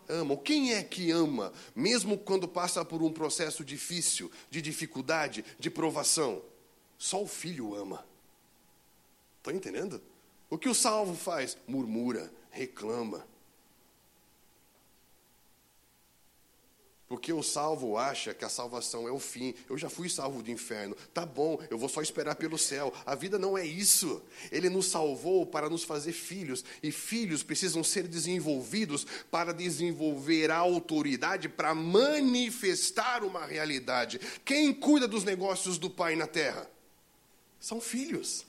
[0.08, 0.38] amam.
[0.38, 6.42] Quem é que ama, mesmo quando passa por um processo difícil, de dificuldade, de provação?
[6.98, 8.06] Só o filho ama.
[9.38, 10.02] Estão entendendo?
[10.50, 11.58] O que o salvo faz?
[11.68, 13.26] Murmura, reclama.
[17.08, 19.56] Porque o salvo acha que a salvação é o fim.
[19.70, 20.94] Eu já fui salvo do inferno.
[21.14, 22.94] Tá bom, eu vou só esperar pelo céu.
[23.06, 24.22] A vida não é isso.
[24.52, 26.66] Ele nos salvou para nos fazer filhos.
[26.84, 34.20] E filhos precisam ser desenvolvidos para desenvolver a autoridade, para manifestar uma realidade.
[34.44, 36.70] Quem cuida dos negócios do Pai na terra?
[37.60, 38.46] São filhos.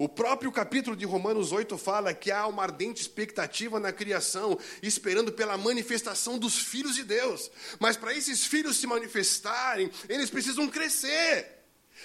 [0.00, 5.30] O próprio capítulo de Romanos 8 fala que há uma ardente expectativa na criação, esperando
[5.30, 7.50] pela manifestação dos filhos de Deus.
[7.78, 11.60] Mas para esses filhos se manifestarem, eles precisam crescer.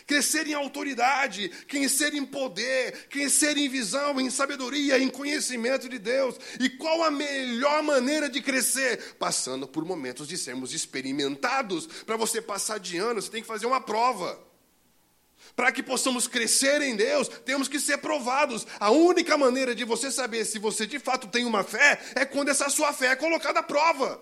[0.05, 6.35] Crescer em autoridade, crescer em poder, crescer em visão, em sabedoria, em conhecimento de Deus.
[6.59, 9.15] E qual a melhor maneira de crescer?
[9.17, 11.87] Passando por momentos de sermos experimentados.
[12.03, 14.37] Para você passar de ano, você tem que fazer uma prova.
[15.55, 18.65] Para que possamos crescer em Deus, temos que ser provados.
[18.79, 22.49] A única maneira de você saber se você de fato tem uma fé é quando
[22.49, 24.21] essa sua fé é colocada à prova.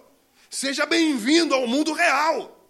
[0.50, 2.64] Seja bem-vindo ao mundo real.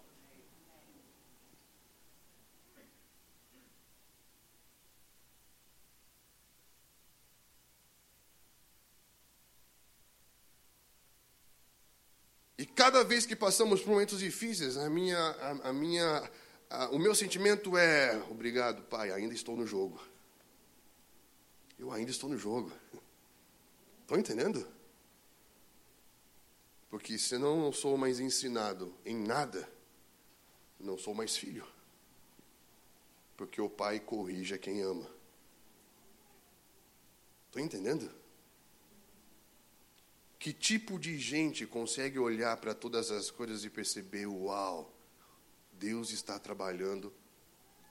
[12.56, 16.22] E cada vez que passamos por momentos difíceis, a minha, a, a minha
[16.70, 20.00] ah, o meu sentimento é: obrigado, pai, ainda estou no jogo.
[21.78, 22.72] Eu ainda estou no jogo.
[24.02, 24.66] Estão entendendo?
[26.88, 29.68] Porque se não sou mais ensinado em nada,
[30.78, 31.66] não sou mais filho.
[33.36, 35.10] Porque o pai corrige a quem ama.
[37.46, 38.08] Estou entendendo?
[40.38, 44.93] Que tipo de gente consegue olhar para todas as coisas e perceber: uau,
[45.78, 47.12] Deus está trabalhando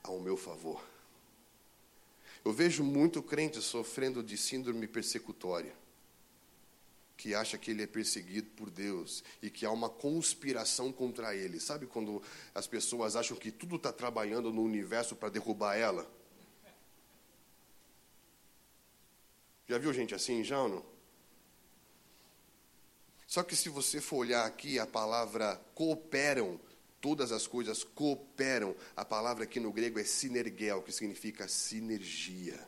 [0.02, 0.84] ao meu favor?
[2.44, 5.74] Eu vejo muito crente sofrendo de síndrome persecutória,
[7.16, 11.58] que acha que ele é perseguido por Deus e que há uma conspiração contra ele.
[11.58, 12.22] Sabe quando
[12.54, 16.10] as pessoas acham que tudo está trabalhando no universo para derrubar ela?
[19.66, 20.94] Já viu gente assim, já ou não?
[23.26, 26.60] Só que se você for olhar aqui, a palavra cooperam,
[27.04, 28.74] todas as coisas cooperam.
[28.96, 32.58] A palavra aqui no grego é sinergel, que significa sinergia.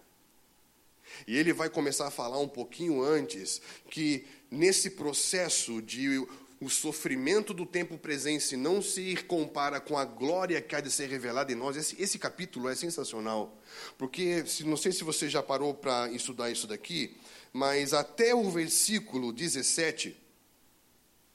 [1.26, 6.18] E ele vai começar a falar um pouquinho antes que nesse processo de
[6.60, 11.08] o sofrimento do tempo presente não se compara com a glória que há de ser
[11.08, 11.74] revelada em nós.
[11.74, 13.58] Esse, esse capítulo é sensacional,
[13.96, 17.16] porque se, não sei se você já parou para estudar isso daqui,
[17.54, 20.26] mas até o versículo 17,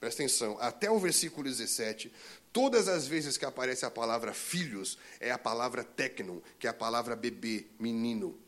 [0.01, 2.11] Presta atenção, até o versículo 17,
[2.53, 6.73] todas as vezes que aparece a palavra filhos, é a palavra tecnon, que é a
[6.73, 8.39] palavra bebê, menino.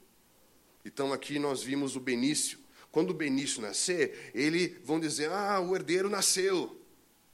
[0.86, 2.60] Então aqui nós vimos o Benício.
[2.92, 6.80] Quando o Benício nascer, ele vão dizer: "Ah, o herdeiro nasceu".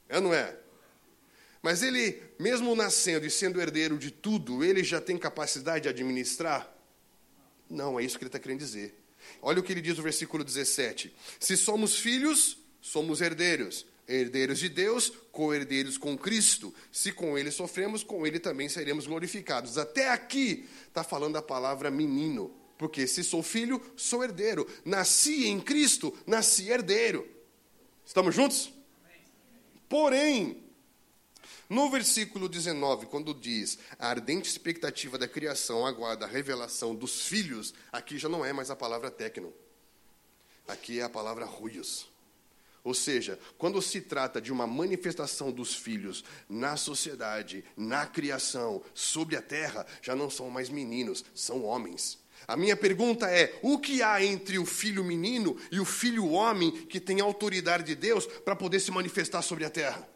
[0.08, 0.58] É não é?
[1.62, 6.74] Mas ele, mesmo nascendo e sendo herdeiro de tudo, ele já tem capacidade de administrar?
[7.70, 8.96] Não, é isso que ele está querendo dizer.
[9.42, 14.68] Olha o que ele diz no versículo 17: Se somos filhos, somos herdeiros herdeiros de
[14.68, 16.74] Deus, co-herdeiros com Cristo.
[16.92, 19.78] Se com ele sofremos, com ele também seremos glorificados.
[19.78, 24.68] Até aqui está falando a palavra menino, porque se sou filho, sou herdeiro.
[24.84, 27.28] Nasci em Cristo, nasci herdeiro.
[28.04, 28.74] Estamos juntos?
[29.88, 30.64] Porém,
[31.70, 37.76] no versículo 19, quando diz a ardente expectativa da criação aguarda a revelação dos filhos,
[37.92, 39.54] aqui já não é mais a palavra tecno.
[40.68, 42.09] Aqui é a palavra ruios.
[42.90, 49.36] Ou seja, quando se trata de uma manifestação dos filhos na sociedade, na criação, sobre
[49.36, 52.18] a terra, já não são mais meninos, são homens.
[52.48, 56.72] A minha pergunta é: o que há entre o filho menino e o filho homem
[56.72, 60.10] que tem autoridade de Deus para poder se manifestar sobre a terra?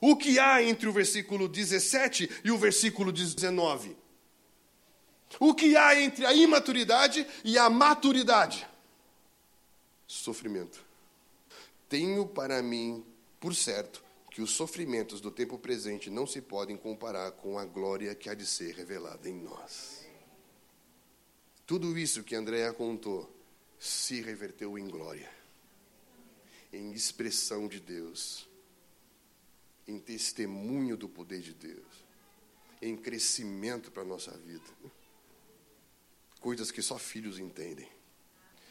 [0.00, 3.94] O que há entre o versículo 17 e o versículo 19?
[5.38, 8.66] O que há entre a imaturidade e a maturidade?
[10.06, 10.88] Sofrimento.
[11.90, 13.04] Tenho para mim,
[13.40, 18.14] por certo, que os sofrimentos do tempo presente não se podem comparar com a glória
[18.14, 20.06] que há de ser revelada em nós.
[21.66, 23.28] Tudo isso que Andréa contou
[23.76, 25.28] se reverteu em glória,
[26.72, 28.48] em expressão de Deus,
[29.84, 32.04] em testemunho do poder de Deus,
[32.80, 34.70] em crescimento para a nossa vida.
[36.38, 37.88] Coisas que só filhos entendem.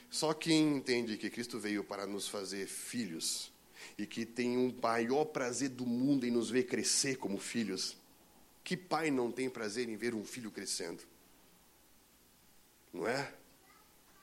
[0.10, 3.52] Só quem entende que Cristo veio para nos fazer filhos
[3.98, 7.96] e que tem um maior prazer do mundo em nos ver crescer como filhos,
[8.64, 11.04] que pai não tem prazer em ver um filho crescendo?
[12.92, 13.34] Não é?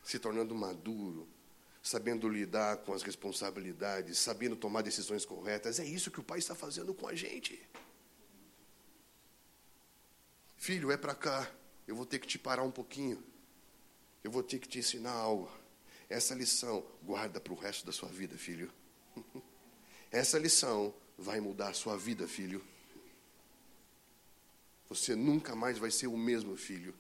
[0.03, 1.27] Se tornando maduro,
[1.83, 5.79] sabendo lidar com as responsabilidades, sabendo tomar decisões corretas.
[5.79, 7.61] É isso que o pai está fazendo com a gente.
[10.57, 11.49] Filho, é para cá.
[11.87, 13.23] Eu vou ter que te parar um pouquinho.
[14.25, 15.49] Eu vou ter que te ensinar algo.
[16.09, 18.71] Essa lição guarda para o resto da sua vida, filho.
[20.11, 22.65] Essa lição vai mudar a sua vida, filho.
[24.89, 26.95] Você nunca mais vai ser o mesmo, filho.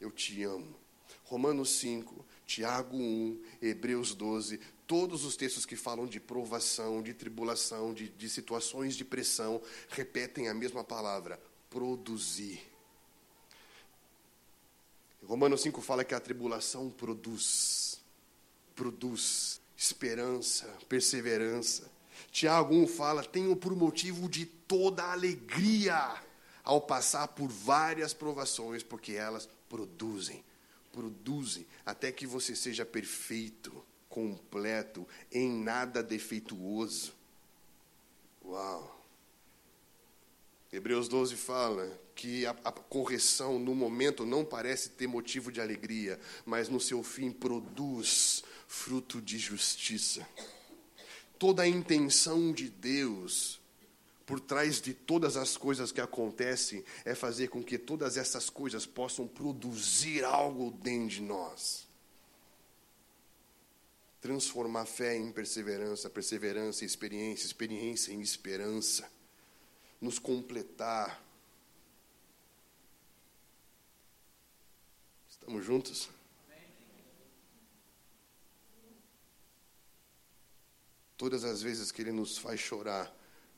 [0.00, 0.74] Eu te amo.
[1.24, 7.92] Romanos 5, Tiago 1, Hebreus 12, todos os textos que falam de provação, de tribulação,
[7.92, 11.38] de, de situações de pressão, repetem a mesma palavra:
[11.68, 12.62] produzir.
[15.22, 17.97] Romanos 5 fala que a tribulação produz
[18.78, 21.90] produz esperança, perseverança.
[22.30, 26.22] Tiago 1 fala: tenho por motivo de toda alegria
[26.62, 30.44] ao passar por várias provações, porque elas produzem,
[30.92, 37.12] produzem, até que você seja perfeito, completo, em nada defeituoso.
[38.44, 38.97] Uau!
[40.70, 46.20] Hebreus 12 fala que a, a, correção no momento não parece ter motivo de alegria,
[46.44, 50.28] mas no seu fim produz fruto de justiça.
[51.38, 53.58] Toda a intenção de Deus
[54.26, 58.84] por trás de todas as coisas que acontecem é fazer com que todas essas coisas
[58.84, 61.88] possam produzir algo dentro de nós.
[64.20, 69.10] Transformar fé em perseverança, perseverança em experiência, experiência em esperança.
[70.00, 71.22] Nos completar.
[75.28, 76.08] Estamos juntos?
[81.16, 83.12] Todas as vezes que Ele nos faz chorar,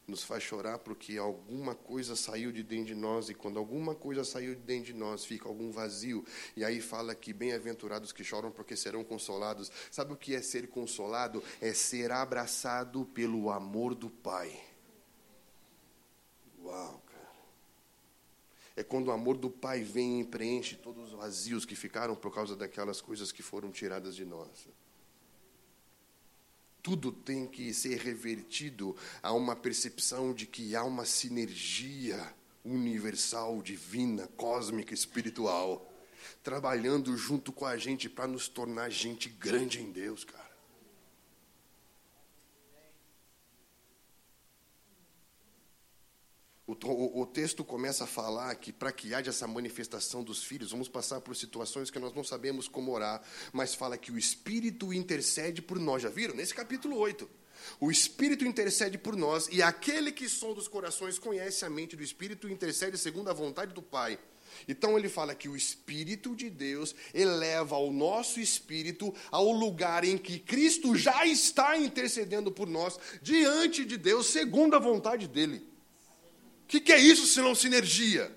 [0.06, 4.24] nos faz chorar porque alguma coisa saiu de dentro de nós, e quando alguma coisa
[4.24, 6.24] saiu de dentro de nós, fica algum vazio.
[6.56, 9.70] E aí fala que bem-aventurados que choram porque serão consolados.
[9.90, 11.42] Sabe o que é ser consolado?
[11.60, 14.69] É ser abraçado pelo amor do Pai.
[16.62, 17.32] Uau, cara.
[18.76, 22.32] É quando o amor do Pai vem e preenche todos os vazios que ficaram por
[22.32, 24.68] causa daquelas coisas que foram tiradas de nós
[26.82, 32.34] tudo tem que ser revertido a uma percepção de que há uma sinergia
[32.64, 35.90] universal, divina, cósmica, espiritual,
[36.42, 40.49] trabalhando junto com a gente para nos tornar gente grande em Deus, cara.
[46.82, 51.20] O, texto começa a falar que para que haja essa manifestação dos filhos, vamos passar
[51.20, 53.22] por situações que nós não sabemos como orar,
[53.52, 56.02] mas fala que o Espírito intercede por nós.
[56.02, 56.34] Já viram?
[56.34, 57.28] Nesse capítulo 8.
[57.78, 62.02] O Espírito intercede por nós, e aquele que som dos corações conhece a mente do
[62.02, 64.18] Espírito e intercede segundo a vontade do Pai.
[64.66, 70.18] Então ele fala que o Espírito de Deus eleva o nosso espírito ao lugar em
[70.18, 75.69] que Cristo já está intercedendo por nós diante de Deus, segundo a vontade dele
[76.70, 78.30] que, que é isso se não sinergia?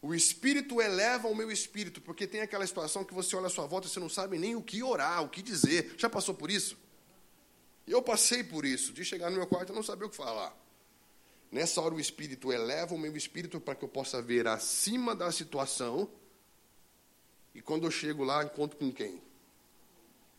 [0.00, 3.66] O espírito eleva o meu espírito, porque tem aquela situação que você olha à sua
[3.66, 5.94] volta e você não sabe nem o que orar, o que dizer.
[5.98, 6.78] Já passou por isso?
[7.88, 10.56] Eu passei por isso, de chegar no meu quarto e não saber o que falar.
[11.50, 15.32] Nessa hora o espírito eleva o meu espírito para que eu possa ver acima da
[15.32, 16.08] situação.
[17.52, 19.20] E quando eu chego lá, encontro com quem?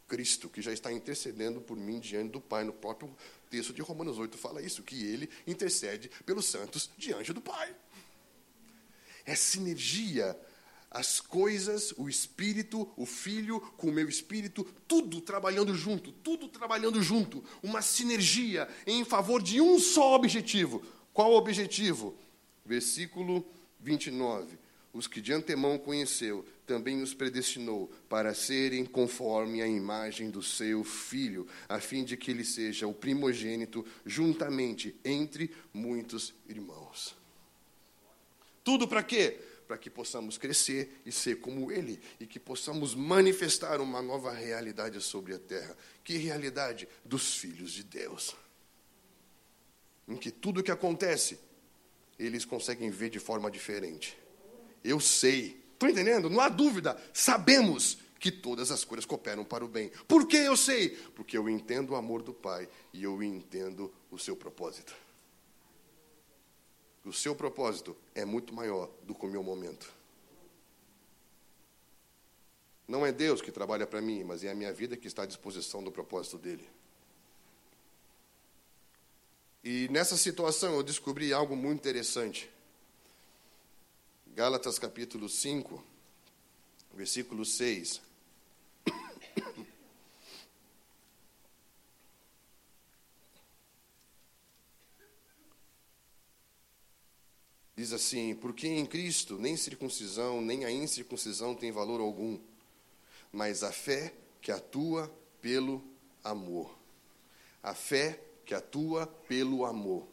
[0.08, 3.14] Cristo, que já está intercedendo por mim diante do Pai, no próprio
[3.54, 7.76] texto de Romanos 8 fala isso, que ele intercede pelos santos diante do Pai.
[9.28, 10.36] É sinergia.
[10.90, 17.02] As coisas, o Espírito, o Filho com o meu Espírito, tudo trabalhando junto, tudo trabalhando
[17.02, 17.44] junto.
[17.62, 20.84] Uma sinergia em favor de um só objetivo.
[21.14, 22.18] Qual o objetivo?
[22.66, 23.46] Versículo
[23.80, 24.63] 29
[24.94, 30.84] os que de antemão conheceu, também os predestinou para serem conforme a imagem do seu
[30.84, 37.18] filho, a fim de que ele seja o primogênito juntamente entre muitos irmãos.
[38.64, 39.40] Tudo para quê?
[39.68, 45.02] Para que possamos crescer e ser como ele e que possamos manifestar uma nova realidade
[45.02, 45.76] sobre a terra.
[46.04, 46.88] Que realidade?
[47.04, 48.36] Dos filhos de Deus.
[50.08, 51.40] Em que tudo o que acontece,
[52.20, 54.23] eles conseguem ver de forma diferente
[54.84, 55.64] eu sei.
[55.74, 56.30] Estão entendendo?
[56.30, 57.02] Não há dúvida.
[57.14, 59.92] Sabemos que todas as coisas cooperam para o bem.
[60.08, 60.90] Por que eu sei?
[61.16, 64.96] Porque eu entendo o amor do Pai e eu entendo o seu propósito.
[67.04, 69.92] O seu propósito é muito maior do que o meu momento.
[72.88, 75.26] Não é Deus que trabalha para mim, mas é a minha vida que está à
[75.26, 76.68] disposição do propósito dele.
[79.64, 82.50] E nessa situação eu descobri algo muito interessante.
[84.36, 85.84] Gálatas capítulo 5,
[86.92, 88.02] versículo 6.
[97.78, 102.40] Diz assim: Porque em Cristo nem circuncisão, nem a incircuncisão tem valor algum,
[103.32, 105.80] mas a fé que atua pelo
[106.24, 106.76] amor.
[107.62, 110.13] A fé que atua pelo amor.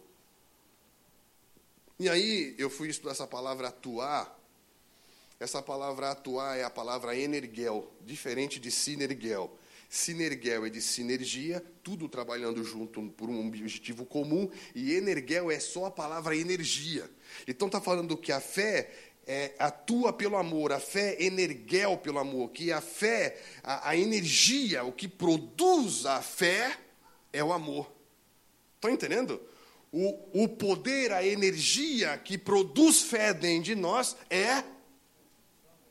[2.00, 4.34] E aí eu fui estudar essa palavra atuar.
[5.38, 9.54] Essa palavra atuar é a palavra energel, diferente de sinergel.
[9.86, 15.84] Sinergel é de sinergia, tudo trabalhando junto por um objetivo comum, e energel é só
[15.84, 17.06] a palavra energia.
[17.46, 18.90] Então está falando que a fé
[19.26, 23.94] é, atua pelo amor, a fé é energel pelo amor, que a fé, a, a
[23.94, 26.78] energia, o que produz a fé
[27.30, 27.92] é o amor.
[28.76, 29.38] Estão entendendo?
[29.92, 34.62] O, o poder, a energia que produz fé dentro de nós é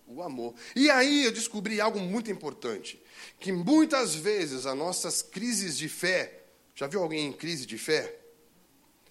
[0.08, 0.56] o amor.
[0.76, 3.02] E aí eu descobri algo muito importante,
[3.40, 6.44] que muitas vezes as nossas crises de fé,
[6.76, 8.18] já viu alguém em crise de fé?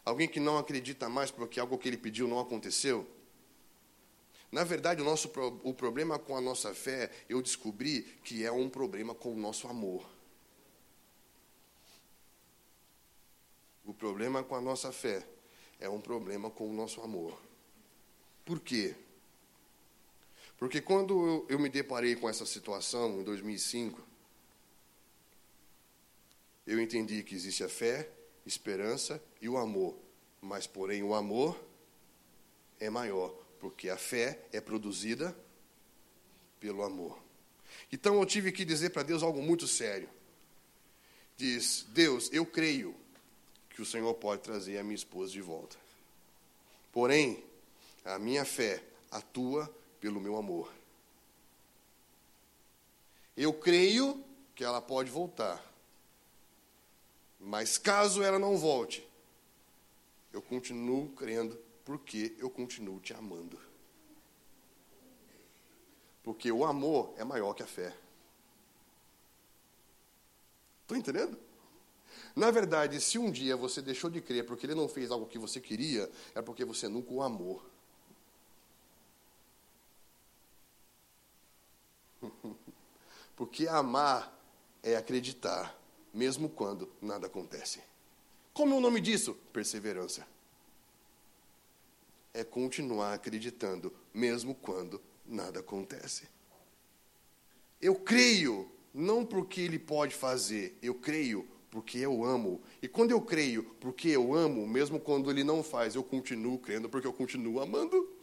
[0.04, 3.06] Alguém que não acredita mais porque algo que ele pediu não aconteceu?
[4.50, 5.30] Na verdade, o, nosso,
[5.62, 9.68] o problema com a nossa fé, eu descobri que é um problema com o nosso
[9.68, 10.17] amor.
[13.88, 15.26] O problema com a nossa fé
[15.80, 17.40] é um problema com o nosso amor.
[18.44, 18.94] Por quê?
[20.58, 23.98] Porque quando eu, me deparei com essa situação em 2005,
[26.66, 28.10] eu entendi que existe a fé,
[28.44, 29.96] esperança e o amor.
[30.42, 31.58] Mas, porém, o amor
[32.78, 35.34] é maior, porque a fé é produzida
[36.60, 37.18] pelo amor.
[37.90, 40.10] Então eu tive que dizer para Deus algo muito sério.
[41.38, 42.94] Diz: Deus, eu creio
[43.78, 45.76] que o Senhor pode trazer a minha esposa de volta.
[46.90, 47.44] Porém,
[48.04, 50.68] a minha fé atua pelo meu amor.
[53.36, 54.20] Eu creio
[54.56, 55.64] que ela pode voltar.
[57.38, 59.08] Mas caso ela não volte,
[60.32, 63.60] eu continuo crendo porque eu continuo te amando.
[66.24, 67.96] Porque o amor é maior que a fé.
[70.82, 71.47] Estou entendendo?
[72.38, 75.40] Na verdade, se um dia você deixou de crer porque ele não fez algo que
[75.40, 77.60] você queria, é porque você nunca o amou.
[83.34, 84.32] Porque amar
[84.82, 85.76] é acreditar,
[86.12, 87.80] mesmo quando nada acontece.
[88.52, 89.34] Como é o nome disso?
[89.52, 90.26] Perseverança.
[92.34, 96.28] É continuar acreditando, mesmo quando nada acontece.
[97.80, 102.60] Eu creio, não porque ele pode fazer, eu creio porque eu amo.
[102.80, 106.88] E quando eu creio porque eu amo, mesmo quando ele não faz, eu continuo crendo
[106.88, 108.16] porque eu continuo amando.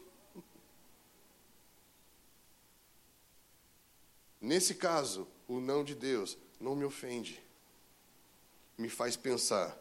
[4.40, 7.42] Nesse caso, o não de Deus não me ofende.
[8.76, 9.76] Me faz pensar.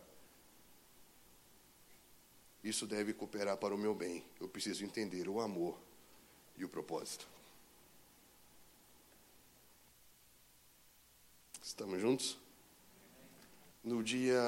[2.63, 4.26] Isso deve cooperar para o meu bem.
[4.39, 5.78] Eu preciso entender o amor
[6.57, 7.28] e o propósito.
[11.61, 12.45] Estamos juntos?
[13.86, 14.42] No dia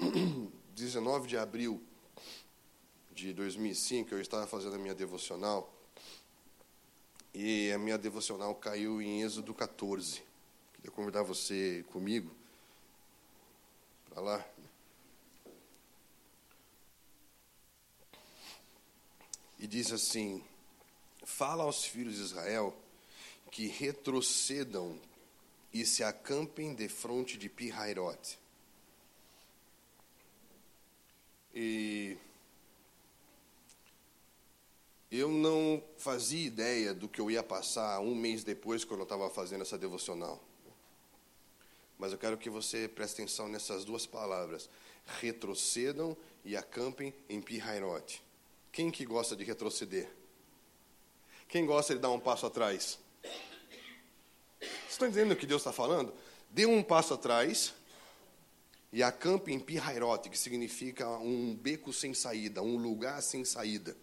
[0.74, 1.80] 19 de abril
[3.12, 5.72] de 2005, eu estava fazendo a minha devocional
[7.32, 10.20] e a minha devocional caiu em Êxodo 14.
[10.74, 12.34] Queria convidar você comigo
[14.08, 14.46] para lá.
[19.60, 20.42] E diz assim:
[21.24, 22.76] Fala aos filhos de Israel
[23.52, 24.98] que retrocedam
[25.72, 28.39] e se acampem de frente de Pihairote.
[31.54, 32.16] E
[35.10, 39.28] eu não fazia ideia do que eu ia passar um mês depois, quando eu estava
[39.28, 40.40] fazendo essa devocional.
[41.98, 44.70] Mas eu quero que você preste atenção nessas duas palavras:
[45.20, 48.22] retrocedam e acampem em Pihairote.
[48.72, 50.08] Quem que gosta de retroceder?
[51.48, 52.98] Quem gosta de dar um passo atrás?
[54.60, 56.14] Vocês estão entendendo o que Deus está falando?
[56.48, 57.74] Dê um passo atrás
[58.92, 63.96] e acampe em Pihairote, que significa um beco sem saída, um lugar sem saída.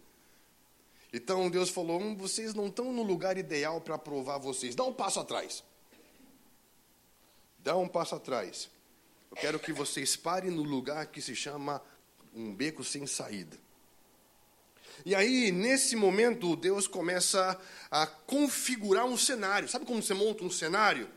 [1.12, 4.74] Então Deus falou: hum, vocês não estão no lugar ideal para provar vocês.
[4.74, 5.62] Dá um passo atrás.
[7.58, 8.70] Dá um passo atrás.
[9.30, 11.82] Eu quero que vocês parem no lugar que se chama
[12.34, 13.56] um beco sem saída.
[15.04, 17.58] E aí, nesse momento, Deus começa
[17.90, 19.68] a configurar um cenário.
[19.68, 21.08] Sabe como você monta um cenário?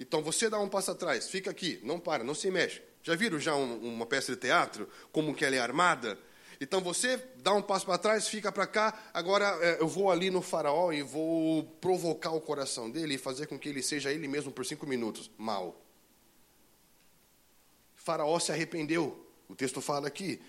[0.00, 2.82] Então você dá um passo atrás, fica aqui, não para, não se mexe.
[3.02, 6.18] Já viram já um, uma peça de teatro, como que ela é armada?
[6.60, 9.10] Então você dá um passo para trás, fica para cá.
[9.12, 13.46] Agora é, eu vou ali no faraó e vou provocar o coração dele e fazer
[13.46, 15.28] com que ele seja ele mesmo por cinco minutos.
[15.36, 15.80] Mal.
[17.96, 19.26] Faraó se arrependeu.
[19.48, 20.40] O texto fala aqui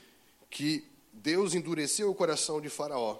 [0.49, 3.19] que Deus endureceu o coração de Faraó.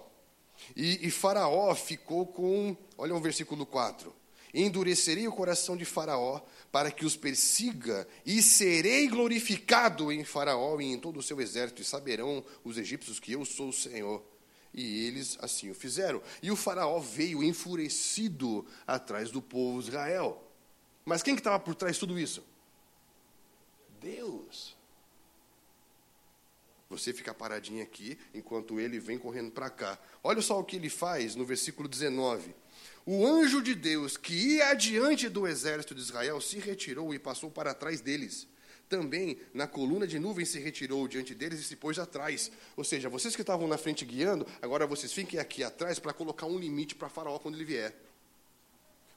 [0.76, 2.76] E, e Faraó ficou com.
[2.96, 4.23] Olha o versículo 4
[4.54, 6.40] endurecerei o coração de Faraó
[6.70, 11.82] para que os persiga, e serei glorificado em Faraó e em todo o seu exército,
[11.82, 14.22] e saberão os egípcios que eu sou o Senhor.
[14.72, 16.20] E eles assim o fizeram.
[16.42, 20.42] E o Faraó veio enfurecido atrás do povo de Israel.
[21.04, 22.42] Mas quem que estava por trás de tudo isso?
[24.00, 24.76] Deus.
[26.90, 29.98] Você fica paradinho aqui enquanto ele vem correndo para cá.
[30.22, 32.54] Olha só o que ele faz no versículo 19.
[33.06, 37.50] O anjo de Deus que ia adiante do exército de Israel se retirou e passou
[37.50, 38.46] para trás deles.
[38.88, 42.50] Também na coluna de nuvem se retirou diante deles e se pôs atrás.
[42.76, 46.46] Ou seja, vocês que estavam na frente guiando, agora vocês fiquem aqui atrás para colocar
[46.46, 47.94] um limite para Faraó quando ele vier.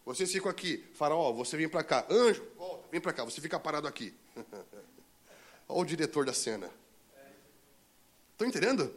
[0.06, 2.06] Vocês ficam aqui, Faraó, você vem para cá.
[2.10, 4.14] Anjo, volta, vem para cá, você fica parado aqui.
[5.68, 6.70] Olha o diretor da cena.
[8.32, 8.94] Estão entendendo?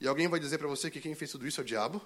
[0.00, 2.00] E alguém vai dizer para você que quem fez tudo isso é o diabo?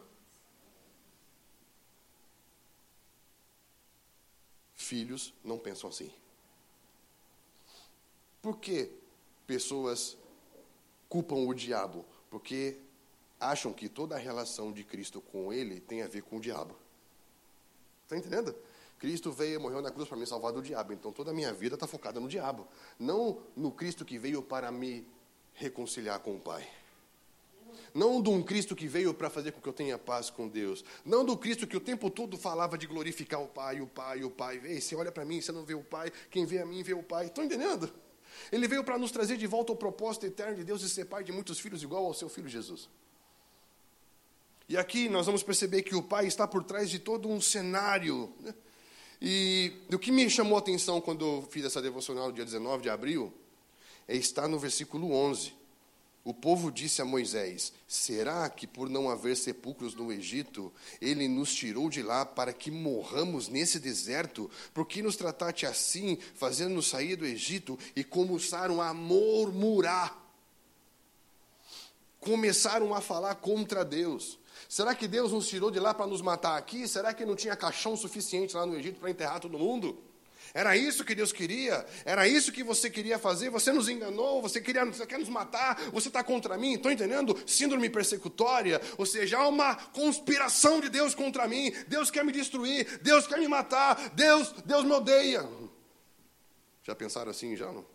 [4.90, 6.10] Filhos não pensam assim.
[8.42, 8.90] Por que
[9.46, 10.16] pessoas
[11.08, 12.04] culpam o diabo?
[12.28, 12.76] Porque
[13.38, 16.76] acham que toda a relação de Cristo com ele tem a ver com o diabo.
[18.02, 18.52] Está entendendo?
[18.98, 20.92] Cristo veio e morreu na cruz para me salvar do diabo.
[20.92, 22.66] Então toda a minha vida está focada no diabo.
[22.98, 25.06] Não no Cristo que veio para me
[25.54, 26.68] reconciliar com o Pai.
[27.94, 30.84] Não de um Cristo que veio para fazer com que eu tenha paz com Deus.
[31.04, 34.30] Não do Cristo que o tempo todo falava de glorificar o Pai, o Pai, o
[34.30, 34.60] Pai.
[34.64, 36.12] Ei, você olha para mim, você não vê o Pai.
[36.30, 37.26] Quem vê a mim, vê o Pai.
[37.26, 37.92] Estão entendendo?
[38.50, 41.22] Ele veio para nos trazer de volta ao propósito eterno de Deus de ser pai
[41.22, 42.88] de muitos filhos, igual ao seu filho Jesus.
[44.68, 48.32] E aqui nós vamos perceber que o Pai está por trás de todo um cenário.
[48.40, 48.54] Né?
[49.20, 52.84] E o que me chamou a atenção quando eu fiz essa devocional no dia 19
[52.84, 53.32] de abril
[54.06, 55.52] é estar no versículo 11.
[56.22, 61.54] O povo disse a Moisés: Será que por não haver sepulcros no Egito, ele nos
[61.54, 64.50] tirou de lá para que morramos nesse deserto?
[64.74, 67.78] Por que nos trataste assim, fazendo-nos sair do Egito?
[67.96, 70.18] E começaram a murmurar.
[72.20, 74.38] Começaram a falar contra Deus.
[74.68, 76.86] Será que Deus nos tirou de lá para nos matar aqui?
[76.86, 80.09] Será que não tinha caixão suficiente lá no Egito para enterrar todo mundo?
[80.52, 81.86] Era isso que Deus queria?
[82.04, 83.50] Era isso que você queria fazer?
[83.50, 84.42] Você nos enganou?
[84.42, 85.80] Você, queria, você quer nos matar?
[85.92, 86.74] Você está contra mim?
[86.74, 87.40] Estão entendendo?
[87.46, 91.72] Síndrome persecutória, ou seja, há uma conspiração de Deus contra mim.
[91.86, 95.48] Deus quer me destruir, Deus quer me matar, Deus, Deus me odeia.
[96.82, 97.86] Já pensaram assim já não?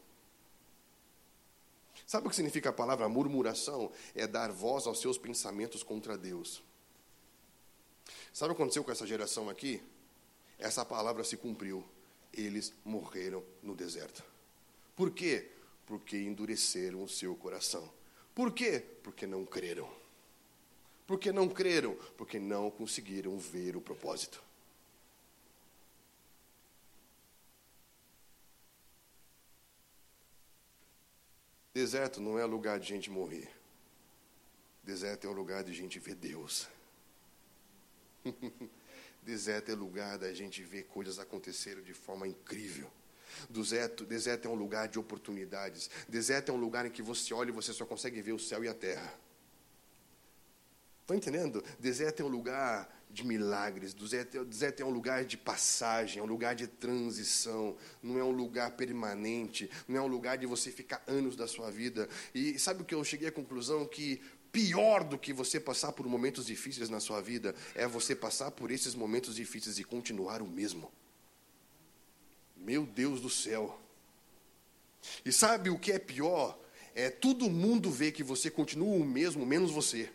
[2.07, 3.91] Sabe o que significa a palavra murmuração?
[4.13, 6.63] É dar voz aos seus pensamentos contra Deus.
[8.31, 9.81] Sabe o que aconteceu com essa geração aqui?
[10.59, 11.83] Essa palavra se cumpriu.
[12.35, 14.23] Eles morreram no deserto.
[14.95, 15.49] Por quê?
[15.85, 17.89] Porque endureceram o seu coração.
[18.35, 18.83] Por quê?
[19.01, 19.89] Porque não creram.
[21.07, 21.95] Porque não creram?
[22.17, 24.43] Porque não conseguiram ver o propósito.
[31.73, 33.49] Deserto não é lugar de gente morrer.
[34.83, 36.67] Deserto é um lugar de gente ver Deus.
[39.25, 42.87] Deserto é lugar da gente ver coisas acontecerem de forma incrível.
[43.49, 45.89] Deserto, deserto é um lugar de oportunidades.
[46.07, 48.63] Deserto é um lugar em que você olha e você só consegue ver o céu
[48.63, 49.11] e a terra.
[51.01, 51.63] Estão entendendo?
[51.79, 53.93] Deserto é um lugar de milagres.
[53.93, 57.75] Deserto, deserto é um lugar de passagem, é um lugar de transição.
[58.03, 59.69] Não é um lugar permanente.
[59.87, 62.07] Não é um lugar de você ficar anos da sua vida.
[62.33, 63.87] E sabe o que eu cheguei à conclusão?
[63.87, 64.21] Que
[64.55, 68.71] pior do que você passar por momentos difíceis na sua vida é você passar por
[68.71, 70.89] esses momentos difíceis e continuar o mesmo.
[72.55, 73.77] Meu Deus do céu.
[75.25, 76.57] E sabe o que é pior?
[76.95, 80.09] É todo mundo ver que você continua o mesmo, menos você.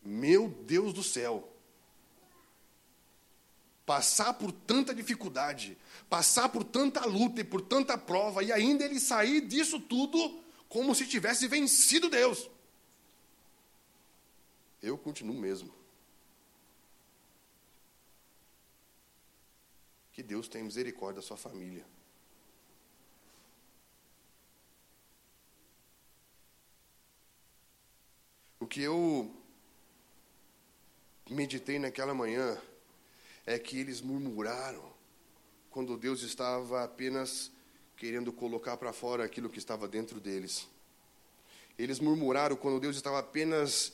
[0.00, 1.52] Meu Deus do céu.
[3.86, 5.78] Passar por tanta dificuldade,
[6.10, 10.92] passar por tanta luta e por tanta prova, e ainda ele sair disso tudo como
[10.92, 12.50] se tivesse vencido Deus.
[14.82, 15.72] Eu continuo mesmo.
[20.12, 21.86] Que Deus tenha misericórdia da sua família.
[28.58, 29.32] O que eu
[31.30, 32.60] meditei naquela manhã
[33.46, 34.84] é que eles murmuraram
[35.70, 37.50] quando Deus estava apenas
[37.96, 40.66] querendo colocar para fora aquilo que estava dentro deles.
[41.78, 43.92] Eles murmuraram quando Deus estava apenas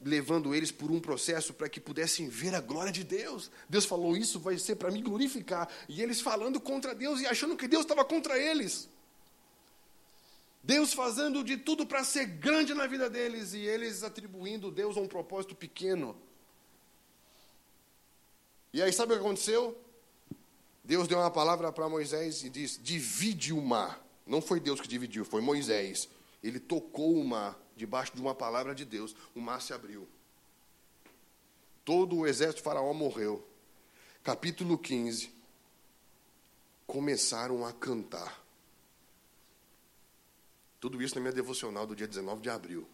[0.00, 3.50] levando eles por um processo para que pudessem ver a glória de Deus.
[3.68, 5.68] Deus falou: Isso vai ser para me glorificar.
[5.88, 8.88] E eles falando contra Deus e achando que Deus estava contra eles.
[10.62, 15.00] Deus fazendo de tudo para ser grande na vida deles e eles atribuindo Deus a
[15.00, 16.16] um propósito pequeno.
[18.74, 19.80] E aí, sabe o que aconteceu?
[20.82, 24.04] Deus deu uma palavra para Moisés e disse: divide o mar.
[24.26, 26.08] Não foi Deus que dividiu, foi Moisés.
[26.42, 30.08] Ele tocou o mar, debaixo de uma palavra de Deus, o mar se abriu.
[31.84, 33.46] Todo o exército de Faraó morreu.
[34.24, 35.30] Capítulo 15.
[36.84, 38.44] Começaram a cantar.
[40.80, 42.88] Tudo isso na minha devocional do dia 19 de abril.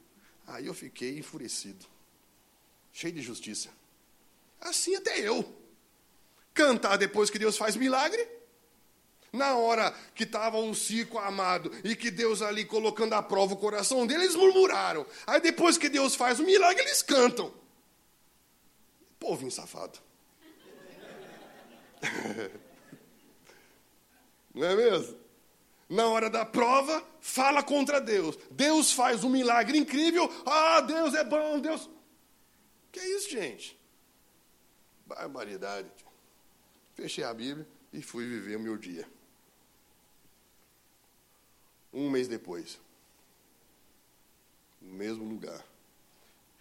[0.46, 1.86] Aí eu fiquei enfurecido,
[2.92, 3.70] cheio de justiça.
[4.60, 5.59] Assim até eu
[6.60, 8.28] cantar depois que Deus faz milagre.
[9.32, 13.56] Na hora que estava um ciclo amado e que Deus ali colocando à prova o
[13.56, 15.06] coração deles, eles murmuraram.
[15.26, 17.54] Aí depois que Deus faz o milagre, eles cantam.
[19.18, 19.98] Povinho safado.
[24.52, 25.18] Não é mesmo?
[25.88, 28.36] Na hora da prova, fala contra Deus.
[28.50, 30.28] Deus faz um milagre incrível.
[30.44, 31.88] Ah, Deus é bom, Deus.
[32.90, 33.78] Que é isso, gente?
[35.06, 35.88] Barbaridade
[37.00, 39.08] fechei a Bíblia e fui viver o meu dia.
[41.90, 42.78] Um mês depois,
[44.82, 45.64] no mesmo lugar,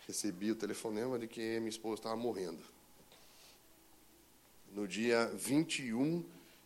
[0.08, 2.64] recebi o telefonema de que minha esposa estava morrendo.
[4.72, 6.24] No dia 21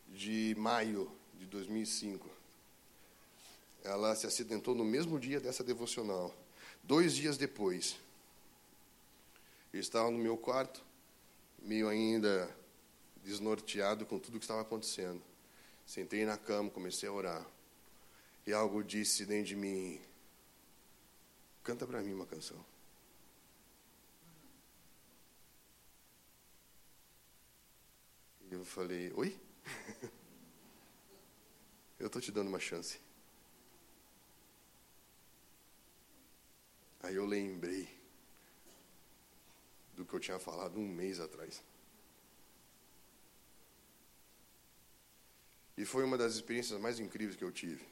[0.09, 2.29] de maio de 2005.
[3.83, 6.33] ela se acidentou no mesmo dia dessa devocional.
[6.83, 7.97] Dois dias depois,
[9.73, 10.85] eu estava no meu quarto,
[11.59, 12.62] meio ainda
[13.23, 15.21] desnorteado com tudo que estava acontecendo.
[15.85, 17.45] Sentei na cama, comecei a orar.
[18.45, 20.01] E algo disse dentro de mim:
[21.63, 22.63] canta para mim uma canção.
[28.49, 29.39] E eu falei: oi?
[31.99, 32.99] eu estou te dando uma chance.
[37.01, 37.89] Aí eu lembrei
[39.93, 41.61] do que eu tinha falado um mês atrás.
[45.75, 47.83] E foi uma das experiências mais incríveis que eu tive.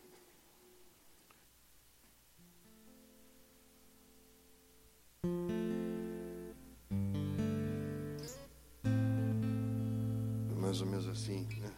[10.57, 11.71] Mais ou menos assim, né?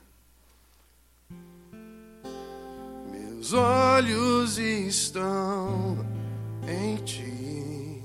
[3.09, 5.97] Meus olhos estão
[6.67, 8.03] em ti.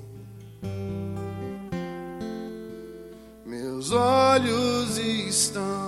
[3.45, 5.88] Meus olhos estão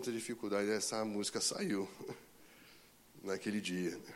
[0.00, 1.86] muita dificuldade essa música saiu
[3.22, 3.98] naquele dia.
[3.98, 4.14] né?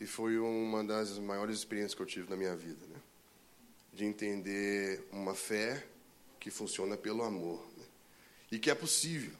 [0.00, 3.00] E foi uma das maiores experiências que eu tive na minha vida, né?
[3.92, 5.86] de entender uma fé
[6.40, 7.84] que funciona pelo amor né?
[8.50, 9.32] e que é possível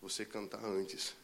[0.00, 1.14] você cantar antes.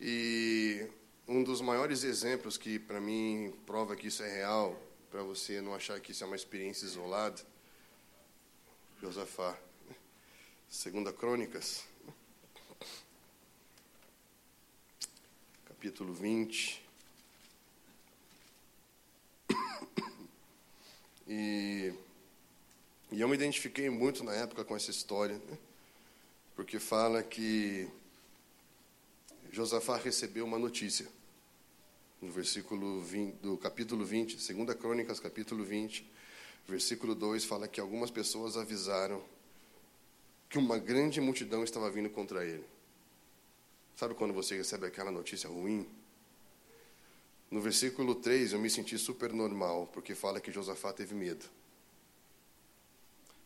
[0.00, 0.84] E
[1.28, 4.76] um dos maiores exemplos que para mim prova que isso é real,
[5.12, 7.40] para você não achar que isso é uma experiência isolada,
[9.00, 9.56] Josafá.
[10.68, 11.84] Segunda Crônicas,
[15.64, 16.84] capítulo 20.
[21.28, 21.92] E,
[23.10, 25.58] e eu me identifiquei muito na época com essa história, né?
[26.54, 27.88] porque fala que
[29.50, 31.08] Josafá recebeu uma notícia.
[32.20, 36.08] No versículo 20, do capítulo 20, 2 Crônicas, capítulo 20,
[36.66, 39.22] versículo 2, fala que algumas pessoas avisaram
[40.48, 42.64] que uma grande multidão estava vindo contra ele.
[43.96, 45.88] Sabe quando você recebe aquela notícia ruim?
[47.50, 51.44] No versículo 3 eu me senti super normal, porque fala que Josafá teve medo.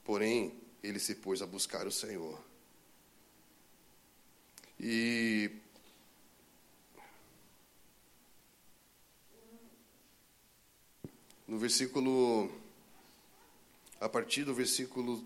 [0.04, 2.38] Porém, ele se pôs a buscar o Senhor.
[4.78, 5.50] E
[11.46, 12.50] no versículo
[14.00, 15.22] a partir do versículo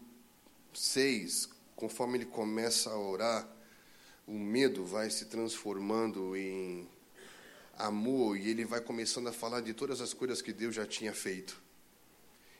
[0.75, 3.49] 6, conforme ele começa a orar,
[4.27, 6.89] o medo vai se transformando em
[7.77, 11.13] amor e ele vai começando a falar de todas as coisas que Deus já tinha
[11.13, 11.61] feito.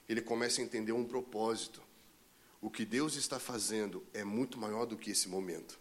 [0.09, 1.83] Ele começa a entender um propósito.
[2.61, 5.79] O que Deus está fazendo é muito maior do que esse momento.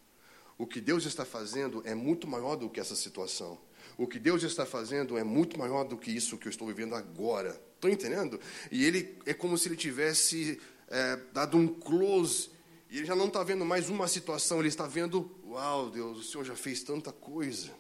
[0.57, 3.59] O que Deus está fazendo é muito maior do que essa situação.
[3.97, 6.95] O que Deus está fazendo é muito maior do que isso que eu estou vivendo
[6.95, 7.59] agora.
[7.75, 8.39] Estão entendendo?
[8.71, 12.49] E ele é como se ele tivesse é, dado um close.
[12.93, 16.23] E ele já não está vendo mais uma situação, ele está vendo, uau, Deus, o
[16.23, 17.71] Senhor já fez tanta coisa.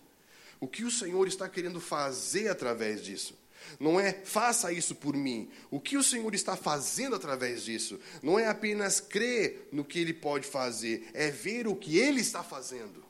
[0.59, 3.37] O que o Senhor está querendo fazer através disso?
[3.79, 5.51] Não é faça isso por mim.
[5.69, 7.99] O que o Senhor está fazendo através disso?
[8.23, 12.41] Não é apenas crer no que Ele pode fazer, é ver o que Ele está
[12.43, 13.05] fazendo.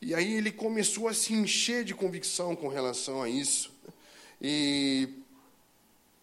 [0.00, 3.72] E aí ele começou a se encher de convicção com relação a isso.
[4.40, 5.08] E,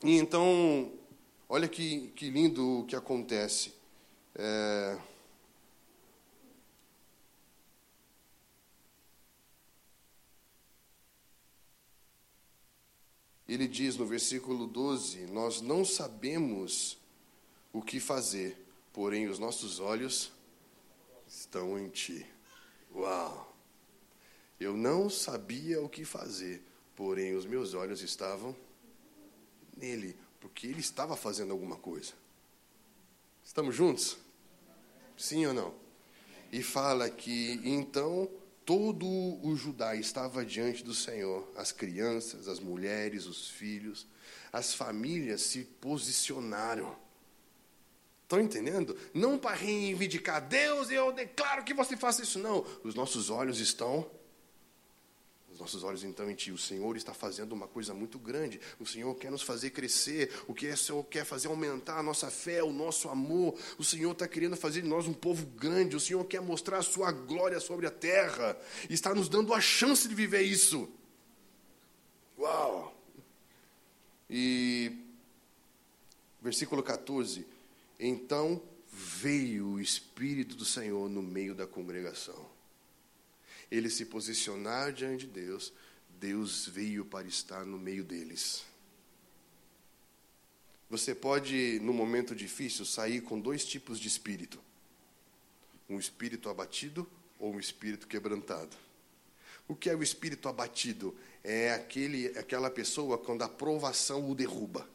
[0.04, 0.92] e então,
[1.48, 3.79] olha que, que lindo o que acontece.
[4.42, 4.98] É,
[13.46, 16.98] ele diz no versículo 12: Nós não sabemos
[17.74, 18.58] o que fazer,
[18.94, 20.32] porém os nossos olhos
[21.28, 22.26] estão em ti.
[22.96, 23.54] Uau!
[24.58, 26.64] Eu não sabia o que fazer,
[26.96, 28.56] porém os meus olhos estavam
[29.76, 32.14] nele, porque ele estava fazendo alguma coisa.
[33.44, 34.29] Estamos juntos?
[35.20, 35.74] Sim ou não?
[36.50, 38.32] E fala que então
[38.66, 44.08] todo o Judá estava diante do Senhor, as crianças, as mulheres, os filhos,
[44.52, 46.96] as famílias se posicionaram.
[48.24, 48.98] Estão entendendo?
[49.14, 52.66] Não para reivindicar, Deus, eu declaro que você faça isso, não.
[52.82, 54.10] Os nossos olhos estão
[55.60, 56.52] nossos olhos então em Ti.
[56.52, 58.60] O Senhor está fazendo uma coisa muito grande.
[58.80, 60.32] O Senhor quer nos fazer crescer.
[60.48, 63.58] O que o Senhor quer fazer aumentar a nossa fé, o nosso amor.
[63.78, 65.96] O Senhor está querendo fazer de nós um povo grande.
[65.96, 68.58] O Senhor quer mostrar a Sua glória sobre a terra.
[68.90, 70.90] E está nos dando a chance de viver isso.
[72.38, 72.96] Uau!
[74.30, 74.92] E
[76.42, 77.46] versículo 14.
[78.00, 82.59] Então veio o Espírito do Senhor no meio da congregação
[83.72, 85.74] eles se posicionaram diante de Deus,
[86.20, 88.64] Deus veio para estar no meio deles.
[90.90, 94.60] Você pode, no momento difícil, sair com dois tipos de espírito:
[95.88, 97.08] um espírito abatido
[97.38, 98.76] ou um espírito quebrantado.
[99.68, 101.16] O que é o espírito abatido?
[101.44, 104.90] É aquele, aquela pessoa quando a provação o derruba.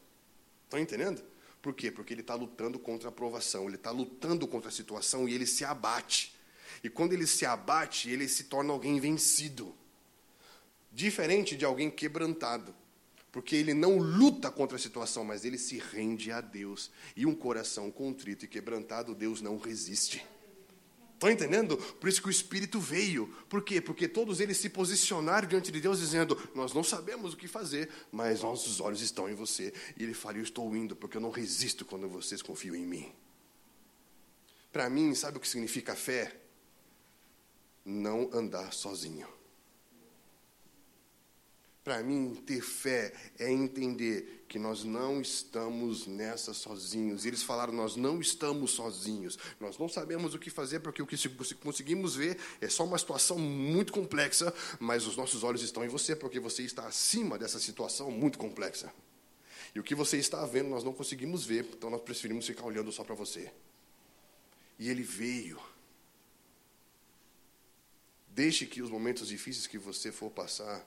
[0.64, 1.22] Estão entendendo?
[1.62, 1.90] Por quê?
[1.90, 5.46] Porque ele está lutando contra a provação, ele está lutando contra a situação e ele
[5.46, 6.33] se abate.
[6.84, 9.74] E quando ele se abate, ele se torna alguém vencido.
[10.92, 12.74] Diferente de alguém quebrantado.
[13.32, 16.90] Porque ele não luta contra a situação, mas ele se rende a Deus.
[17.16, 20.24] E um coração contrito e quebrantado, Deus não resiste.
[21.14, 21.78] Estão entendendo?
[21.78, 23.28] Por isso que o Espírito veio.
[23.48, 23.80] Por quê?
[23.80, 27.88] Porque todos eles se posicionaram diante de Deus, dizendo: Nós não sabemos o que fazer,
[28.12, 29.72] mas nossos olhos estão em você.
[29.96, 33.10] E ele fala: Eu estou indo, porque eu não resisto quando vocês confiam em mim.
[34.70, 36.43] Para mim, sabe o que significa fé?
[37.84, 39.28] Não andar sozinho.
[41.84, 47.26] Para mim, ter fé é entender que nós não estamos nessa sozinhos.
[47.26, 49.38] Eles falaram: nós não estamos sozinhos.
[49.60, 51.18] Nós não sabemos o que fazer, porque o que
[51.56, 56.16] conseguimos ver é só uma situação muito complexa, mas os nossos olhos estão em você,
[56.16, 58.90] porque você está acima dessa situação muito complexa.
[59.74, 62.90] E o que você está vendo, nós não conseguimos ver, então nós preferimos ficar olhando
[62.92, 63.52] só para você.
[64.78, 65.60] E ele veio
[68.34, 70.84] Deixe que os momentos difíceis que você for passar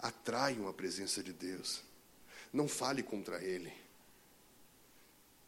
[0.00, 1.80] atraiam a presença de Deus.
[2.52, 3.72] Não fale contra Ele.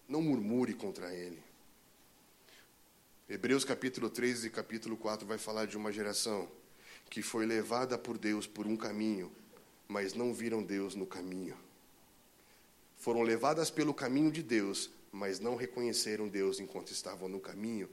[0.09, 1.43] Não murmure contra Ele.
[3.28, 6.49] Hebreus capítulo 3 e capítulo 4 vai falar de uma geração
[7.11, 9.32] que foi levada por Deus por um caminho,
[9.89, 11.57] mas não viram Deus no caminho.
[12.97, 17.91] Foram levadas pelo caminho de Deus, mas não reconheceram Deus enquanto estavam no caminho.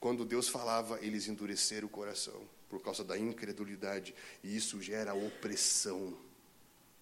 [0.00, 6.16] Quando Deus falava, eles endureceram o coração por causa da incredulidade, e isso gera opressão,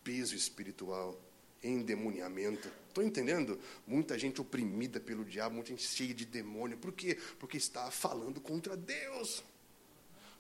[0.05, 1.21] peso espiritual,
[1.62, 2.71] endemoniamento.
[2.89, 3.59] Estão entendendo?
[3.87, 6.79] Muita gente oprimida pelo diabo, muita gente cheia de demônio.
[6.79, 7.19] Por quê?
[7.39, 9.43] Porque está falando contra Deus.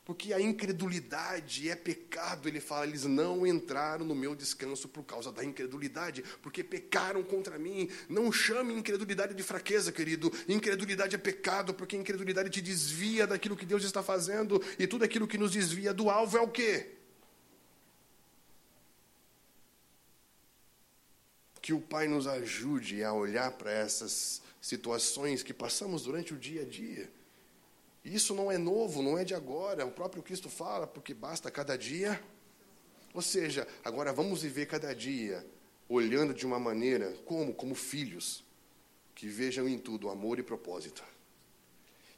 [0.06, 2.48] Porque a incredulidade é pecado.
[2.48, 7.58] Ele fala, eles não entraram no meu descanso por causa da incredulidade, porque pecaram contra
[7.58, 7.90] mim.
[8.08, 10.32] Não chame incredulidade de fraqueza, querido.
[10.48, 15.26] Incredulidade é pecado, porque incredulidade te desvia daquilo que Deus está fazendo, e tudo aquilo
[15.26, 16.92] que nos desvia do alvo é o quê?
[21.60, 26.62] Que o Pai nos ajude a olhar para essas situações que passamos durante o dia
[26.62, 27.15] a dia
[28.14, 29.84] isso não é novo, não é de agora.
[29.84, 32.22] O próprio Cristo fala, porque basta cada dia.
[33.12, 35.44] Ou seja, agora vamos viver cada dia
[35.88, 37.52] olhando de uma maneira como?
[37.52, 38.44] Como filhos,
[39.14, 41.02] que vejam em tudo amor e propósito.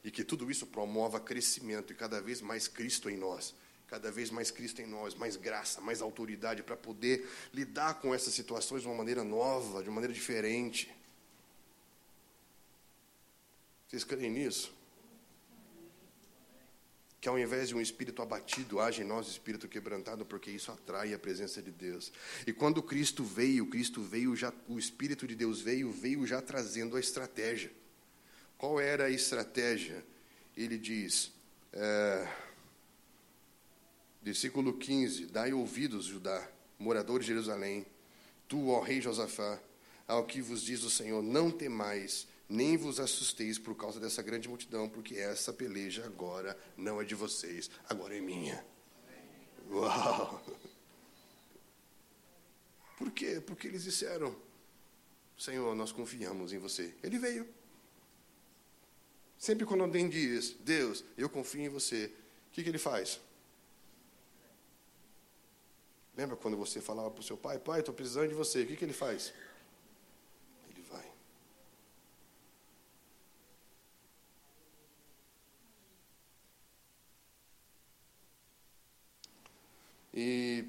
[0.04, 3.54] E que tudo isso promova crescimento e cada vez mais Cristo em nós.
[3.86, 8.34] Cada vez mais Cristo em nós, mais graça, mais autoridade para poder lidar com essas
[8.34, 10.94] situações de uma maneira nova, de uma maneira diferente.
[13.88, 14.77] Vocês creem nisso?
[17.20, 21.12] Que ao invés de um espírito abatido, haja em nós espírito quebrantado, porque isso atrai
[21.12, 22.12] a presença de Deus.
[22.46, 26.96] E quando Cristo veio, Cristo veio já, o Espírito de Deus veio, veio já trazendo
[26.96, 27.72] a estratégia.
[28.56, 30.04] Qual era a estratégia?
[30.56, 31.32] Ele diz,
[31.72, 32.28] é,
[34.22, 36.48] versículo 15: Dai ouvidos, Judá,
[36.78, 37.84] moradores de Jerusalém,
[38.46, 39.58] tu, ó rei Josafá,
[40.06, 44.48] ao que vos diz o Senhor, não temais, nem vos assusteis por causa dessa grande
[44.48, 48.64] multidão, porque essa peleja agora não é de vocês, agora é minha.
[49.70, 50.42] Uau!
[52.96, 53.40] Por quê?
[53.40, 54.34] Porque eles disseram:
[55.36, 56.94] Senhor, nós confiamos em você.
[57.02, 57.46] Ele veio.
[59.38, 62.12] Sempre quando alguém diz, Deus, eu confio em você,
[62.48, 63.20] o que, que ele faz?
[66.16, 68.74] Lembra quando você falava para o seu pai, pai, estou precisando de você, o que,
[68.74, 69.32] que ele faz?
[80.12, 80.64] E,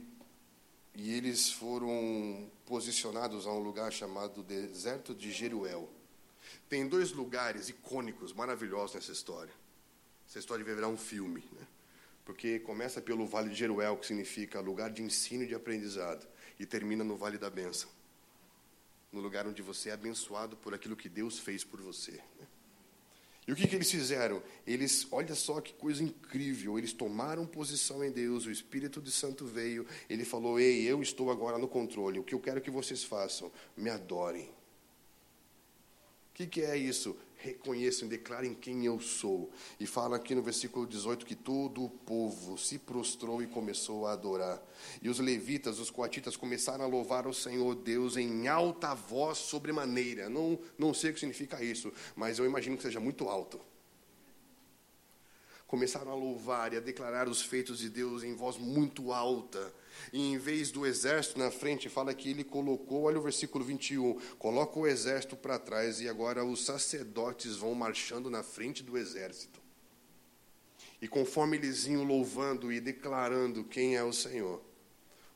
[0.95, 5.89] e eles foram posicionados a um lugar chamado Deserto de Jeruel.
[6.67, 9.53] Tem dois lugares icônicos, maravilhosos nessa história.
[10.27, 11.65] Essa história virar um filme, né?
[12.23, 16.27] porque começa pelo Vale de Jeruel, que significa lugar de ensino e de aprendizado,
[16.59, 17.89] e termina no Vale da Bênção,
[19.11, 22.11] no lugar onde você é abençoado por aquilo que Deus fez por você.
[22.11, 22.47] Né?
[23.49, 24.43] E o que, que eles fizeram?
[24.67, 29.43] Eles, olha só que coisa incrível, eles tomaram posição em Deus, o Espírito de Santo
[29.43, 33.03] veio, ele falou: Ei, eu estou agora no controle, o que eu quero que vocês
[33.03, 33.51] façam?
[33.75, 34.43] Me adorem.
[34.43, 37.17] O que, que é isso?
[37.39, 39.49] Reconheçam declarem quem eu sou.
[39.79, 44.13] E fala aqui no versículo 18 que todo o povo se prostrou e começou a
[44.13, 44.61] adorar.
[45.01, 50.29] E os levitas, os coatitas, começaram a louvar o Senhor Deus em alta voz sobremaneira.
[50.29, 53.59] Não, não sei o que significa isso, mas eu imagino que seja muito alto
[55.69, 59.71] começaram a louvar e a declarar os feitos de Deus em voz muito alta.
[60.11, 64.19] E em vez do exército na frente, fala que ele colocou, olha o versículo 21,
[64.39, 69.61] coloca o exército para trás e agora os sacerdotes vão marchando na frente do exército.
[70.99, 74.63] E conforme eles iam louvando e declarando quem é o Senhor,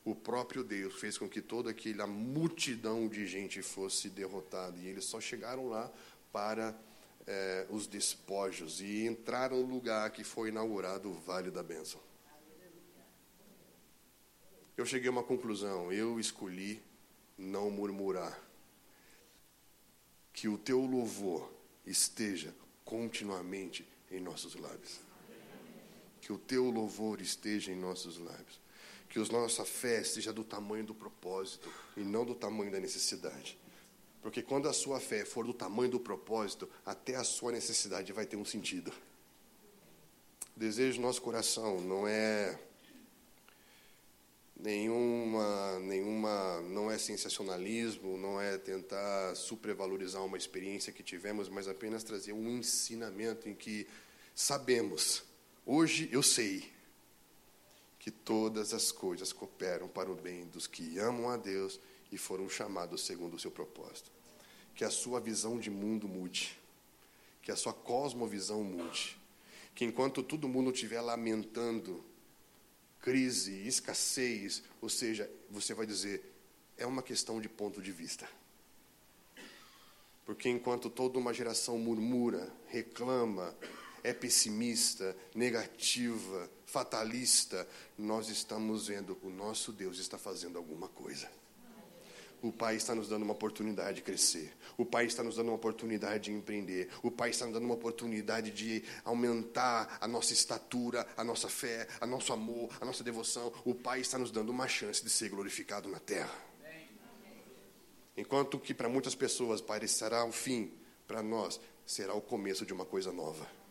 [0.04, 4.80] o próprio Deus fez com que toda aquela multidão de gente fosse derrotada.
[4.80, 5.92] E eles só chegaram lá
[6.32, 6.76] para
[7.26, 11.99] é, os despojos e entraram no lugar que foi inaugurado o Vale da Bênção.
[14.76, 16.82] Eu cheguei a uma conclusão, eu escolhi
[17.38, 18.39] não murmurar.
[20.32, 21.53] Que o teu louvor
[21.86, 22.53] esteja
[22.84, 24.99] continuamente em nossos lábios.
[26.19, 28.59] Que o teu louvor esteja em nossos lábios.
[29.08, 33.59] Que a nossa fé seja do tamanho do propósito e não do tamanho da necessidade.
[34.24, 38.25] Porque quando a sua fé for do tamanho do propósito, até a sua necessidade vai
[38.25, 38.91] ter um sentido.
[40.55, 42.58] O desejo do nosso coração não é
[44.55, 52.01] nenhuma, nenhuma, não é sensacionalismo, não é tentar supervalorizar uma experiência que tivemos, mas apenas
[52.01, 53.86] trazer um ensinamento em que
[54.33, 55.21] sabemos,
[55.66, 56.71] hoje eu sei,
[58.00, 61.78] que todas as coisas cooperam para o bem dos que amam a Deus
[62.09, 64.13] e foram chamados segundo o seu propósito.
[64.75, 66.58] Que a sua visão de mundo mude,
[67.41, 69.17] que a sua cosmovisão mude,
[69.75, 72.04] que enquanto todo mundo estiver lamentando
[73.00, 76.33] crise, escassez, ou seja, você vai dizer,
[76.78, 78.28] é uma questão de ponto de vista.
[80.25, 83.54] Porque enquanto toda uma geração murmura, reclama,
[84.04, 87.67] é pessimista, negativa, fatalista,
[87.97, 91.29] nós estamos vendo o nosso Deus está fazendo alguma coisa
[92.43, 94.53] O Pai está nos dando uma oportunidade de crescer.
[94.78, 96.89] O Pai está nos dando uma oportunidade de empreender.
[97.01, 101.87] O Pai está nos dando uma oportunidade de aumentar a nossa estatura, a nossa fé,
[102.01, 103.53] a nosso amor, a nossa devoção.
[103.63, 106.37] O Pai está nos dando uma chance de ser glorificado na terra.
[108.17, 110.74] Enquanto que para muitas pessoas parecerá o fim,
[111.07, 113.63] para nós será o começo de uma coisa nova.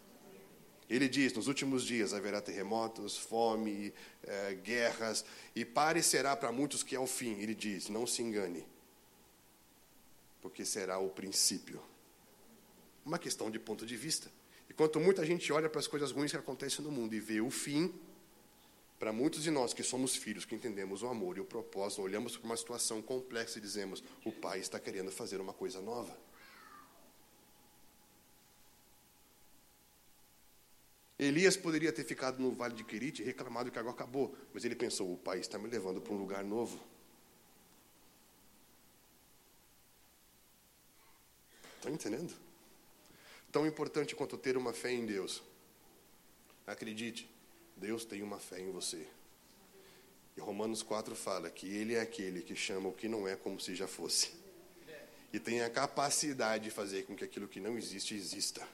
[0.92, 5.24] Ele diz: nos últimos dias haverá terremotos, fome, eh, guerras,
[5.56, 7.40] e parecerá para muitos que é o fim.
[7.40, 8.62] Ele diz: não se engane,
[10.42, 11.82] porque será o princípio.
[13.06, 14.30] Uma questão de ponto de vista.
[14.68, 17.50] Enquanto muita gente olha para as coisas ruins que acontecem no mundo e vê o
[17.50, 17.90] fim,
[18.98, 22.36] para muitos de nós que somos filhos, que entendemos o amor e o propósito, olhamos
[22.36, 26.14] para uma situação complexa e dizemos: o Pai está querendo fazer uma coisa nova.
[31.22, 34.64] Elias poderia ter ficado no vale de Querite e reclamado que a água acabou, mas
[34.64, 36.80] ele pensou: o Pai está me levando para um lugar novo.
[41.76, 42.32] Estão tá entendendo?
[43.50, 45.42] Tão importante quanto ter uma fé em Deus.
[46.66, 47.28] Acredite,
[47.76, 49.06] Deus tem uma fé em você.
[50.36, 53.60] E Romanos 4 fala que Ele é aquele que chama o que não é como
[53.60, 54.32] se já fosse.
[55.32, 58.66] E tem a capacidade de fazer com que aquilo que não existe exista.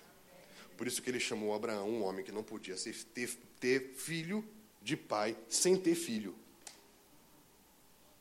[0.79, 3.29] Por isso que ele chamou Abraão, um homem que não podia ser, ter,
[3.59, 4.49] ter filho
[4.81, 6.37] de pai sem ter filho.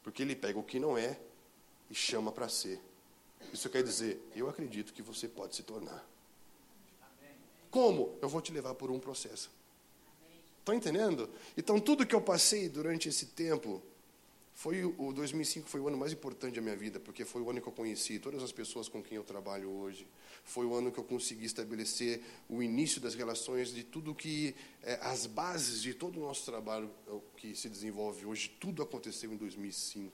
[0.02, 1.20] Porque ele pega o que não é
[1.88, 2.82] e chama para ser.
[3.54, 6.04] Isso quer dizer, eu acredito que você pode se tornar.
[7.70, 8.18] Como?
[8.24, 9.52] Eu vou te levar por um processo.
[10.58, 11.30] Estão entendendo?
[11.56, 13.84] Então, tudo que eu passei durante esse tempo,
[14.58, 17.62] foi o 2005 foi o ano mais importante da minha vida, porque foi o ano
[17.62, 20.08] que eu conheci todas as pessoas com quem eu trabalho hoje.
[20.44, 24.96] Foi o ano que eu consegui estabelecer o início das relações de tudo que é,
[25.04, 26.90] as bases de todo o nosso trabalho
[27.36, 30.12] que se desenvolve hoje, tudo aconteceu em 2005.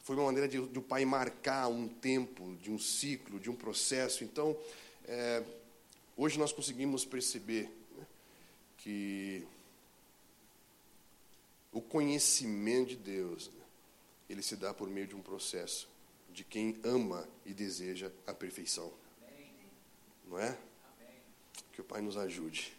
[0.00, 3.56] Foi uma maneira de, de o pai marcar um tempo, de um ciclo, de um
[3.56, 4.24] processo.
[4.24, 4.54] Então,
[5.06, 5.42] é,
[6.18, 7.70] hoje nós conseguimos perceber
[8.76, 9.46] que
[11.72, 13.50] o conhecimento de Deus,
[14.28, 15.88] ele se dá por meio de um processo
[16.30, 18.92] de quem ama e deseja a perfeição.
[20.26, 20.56] Não é?
[21.72, 22.76] Que o Pai nos ajude.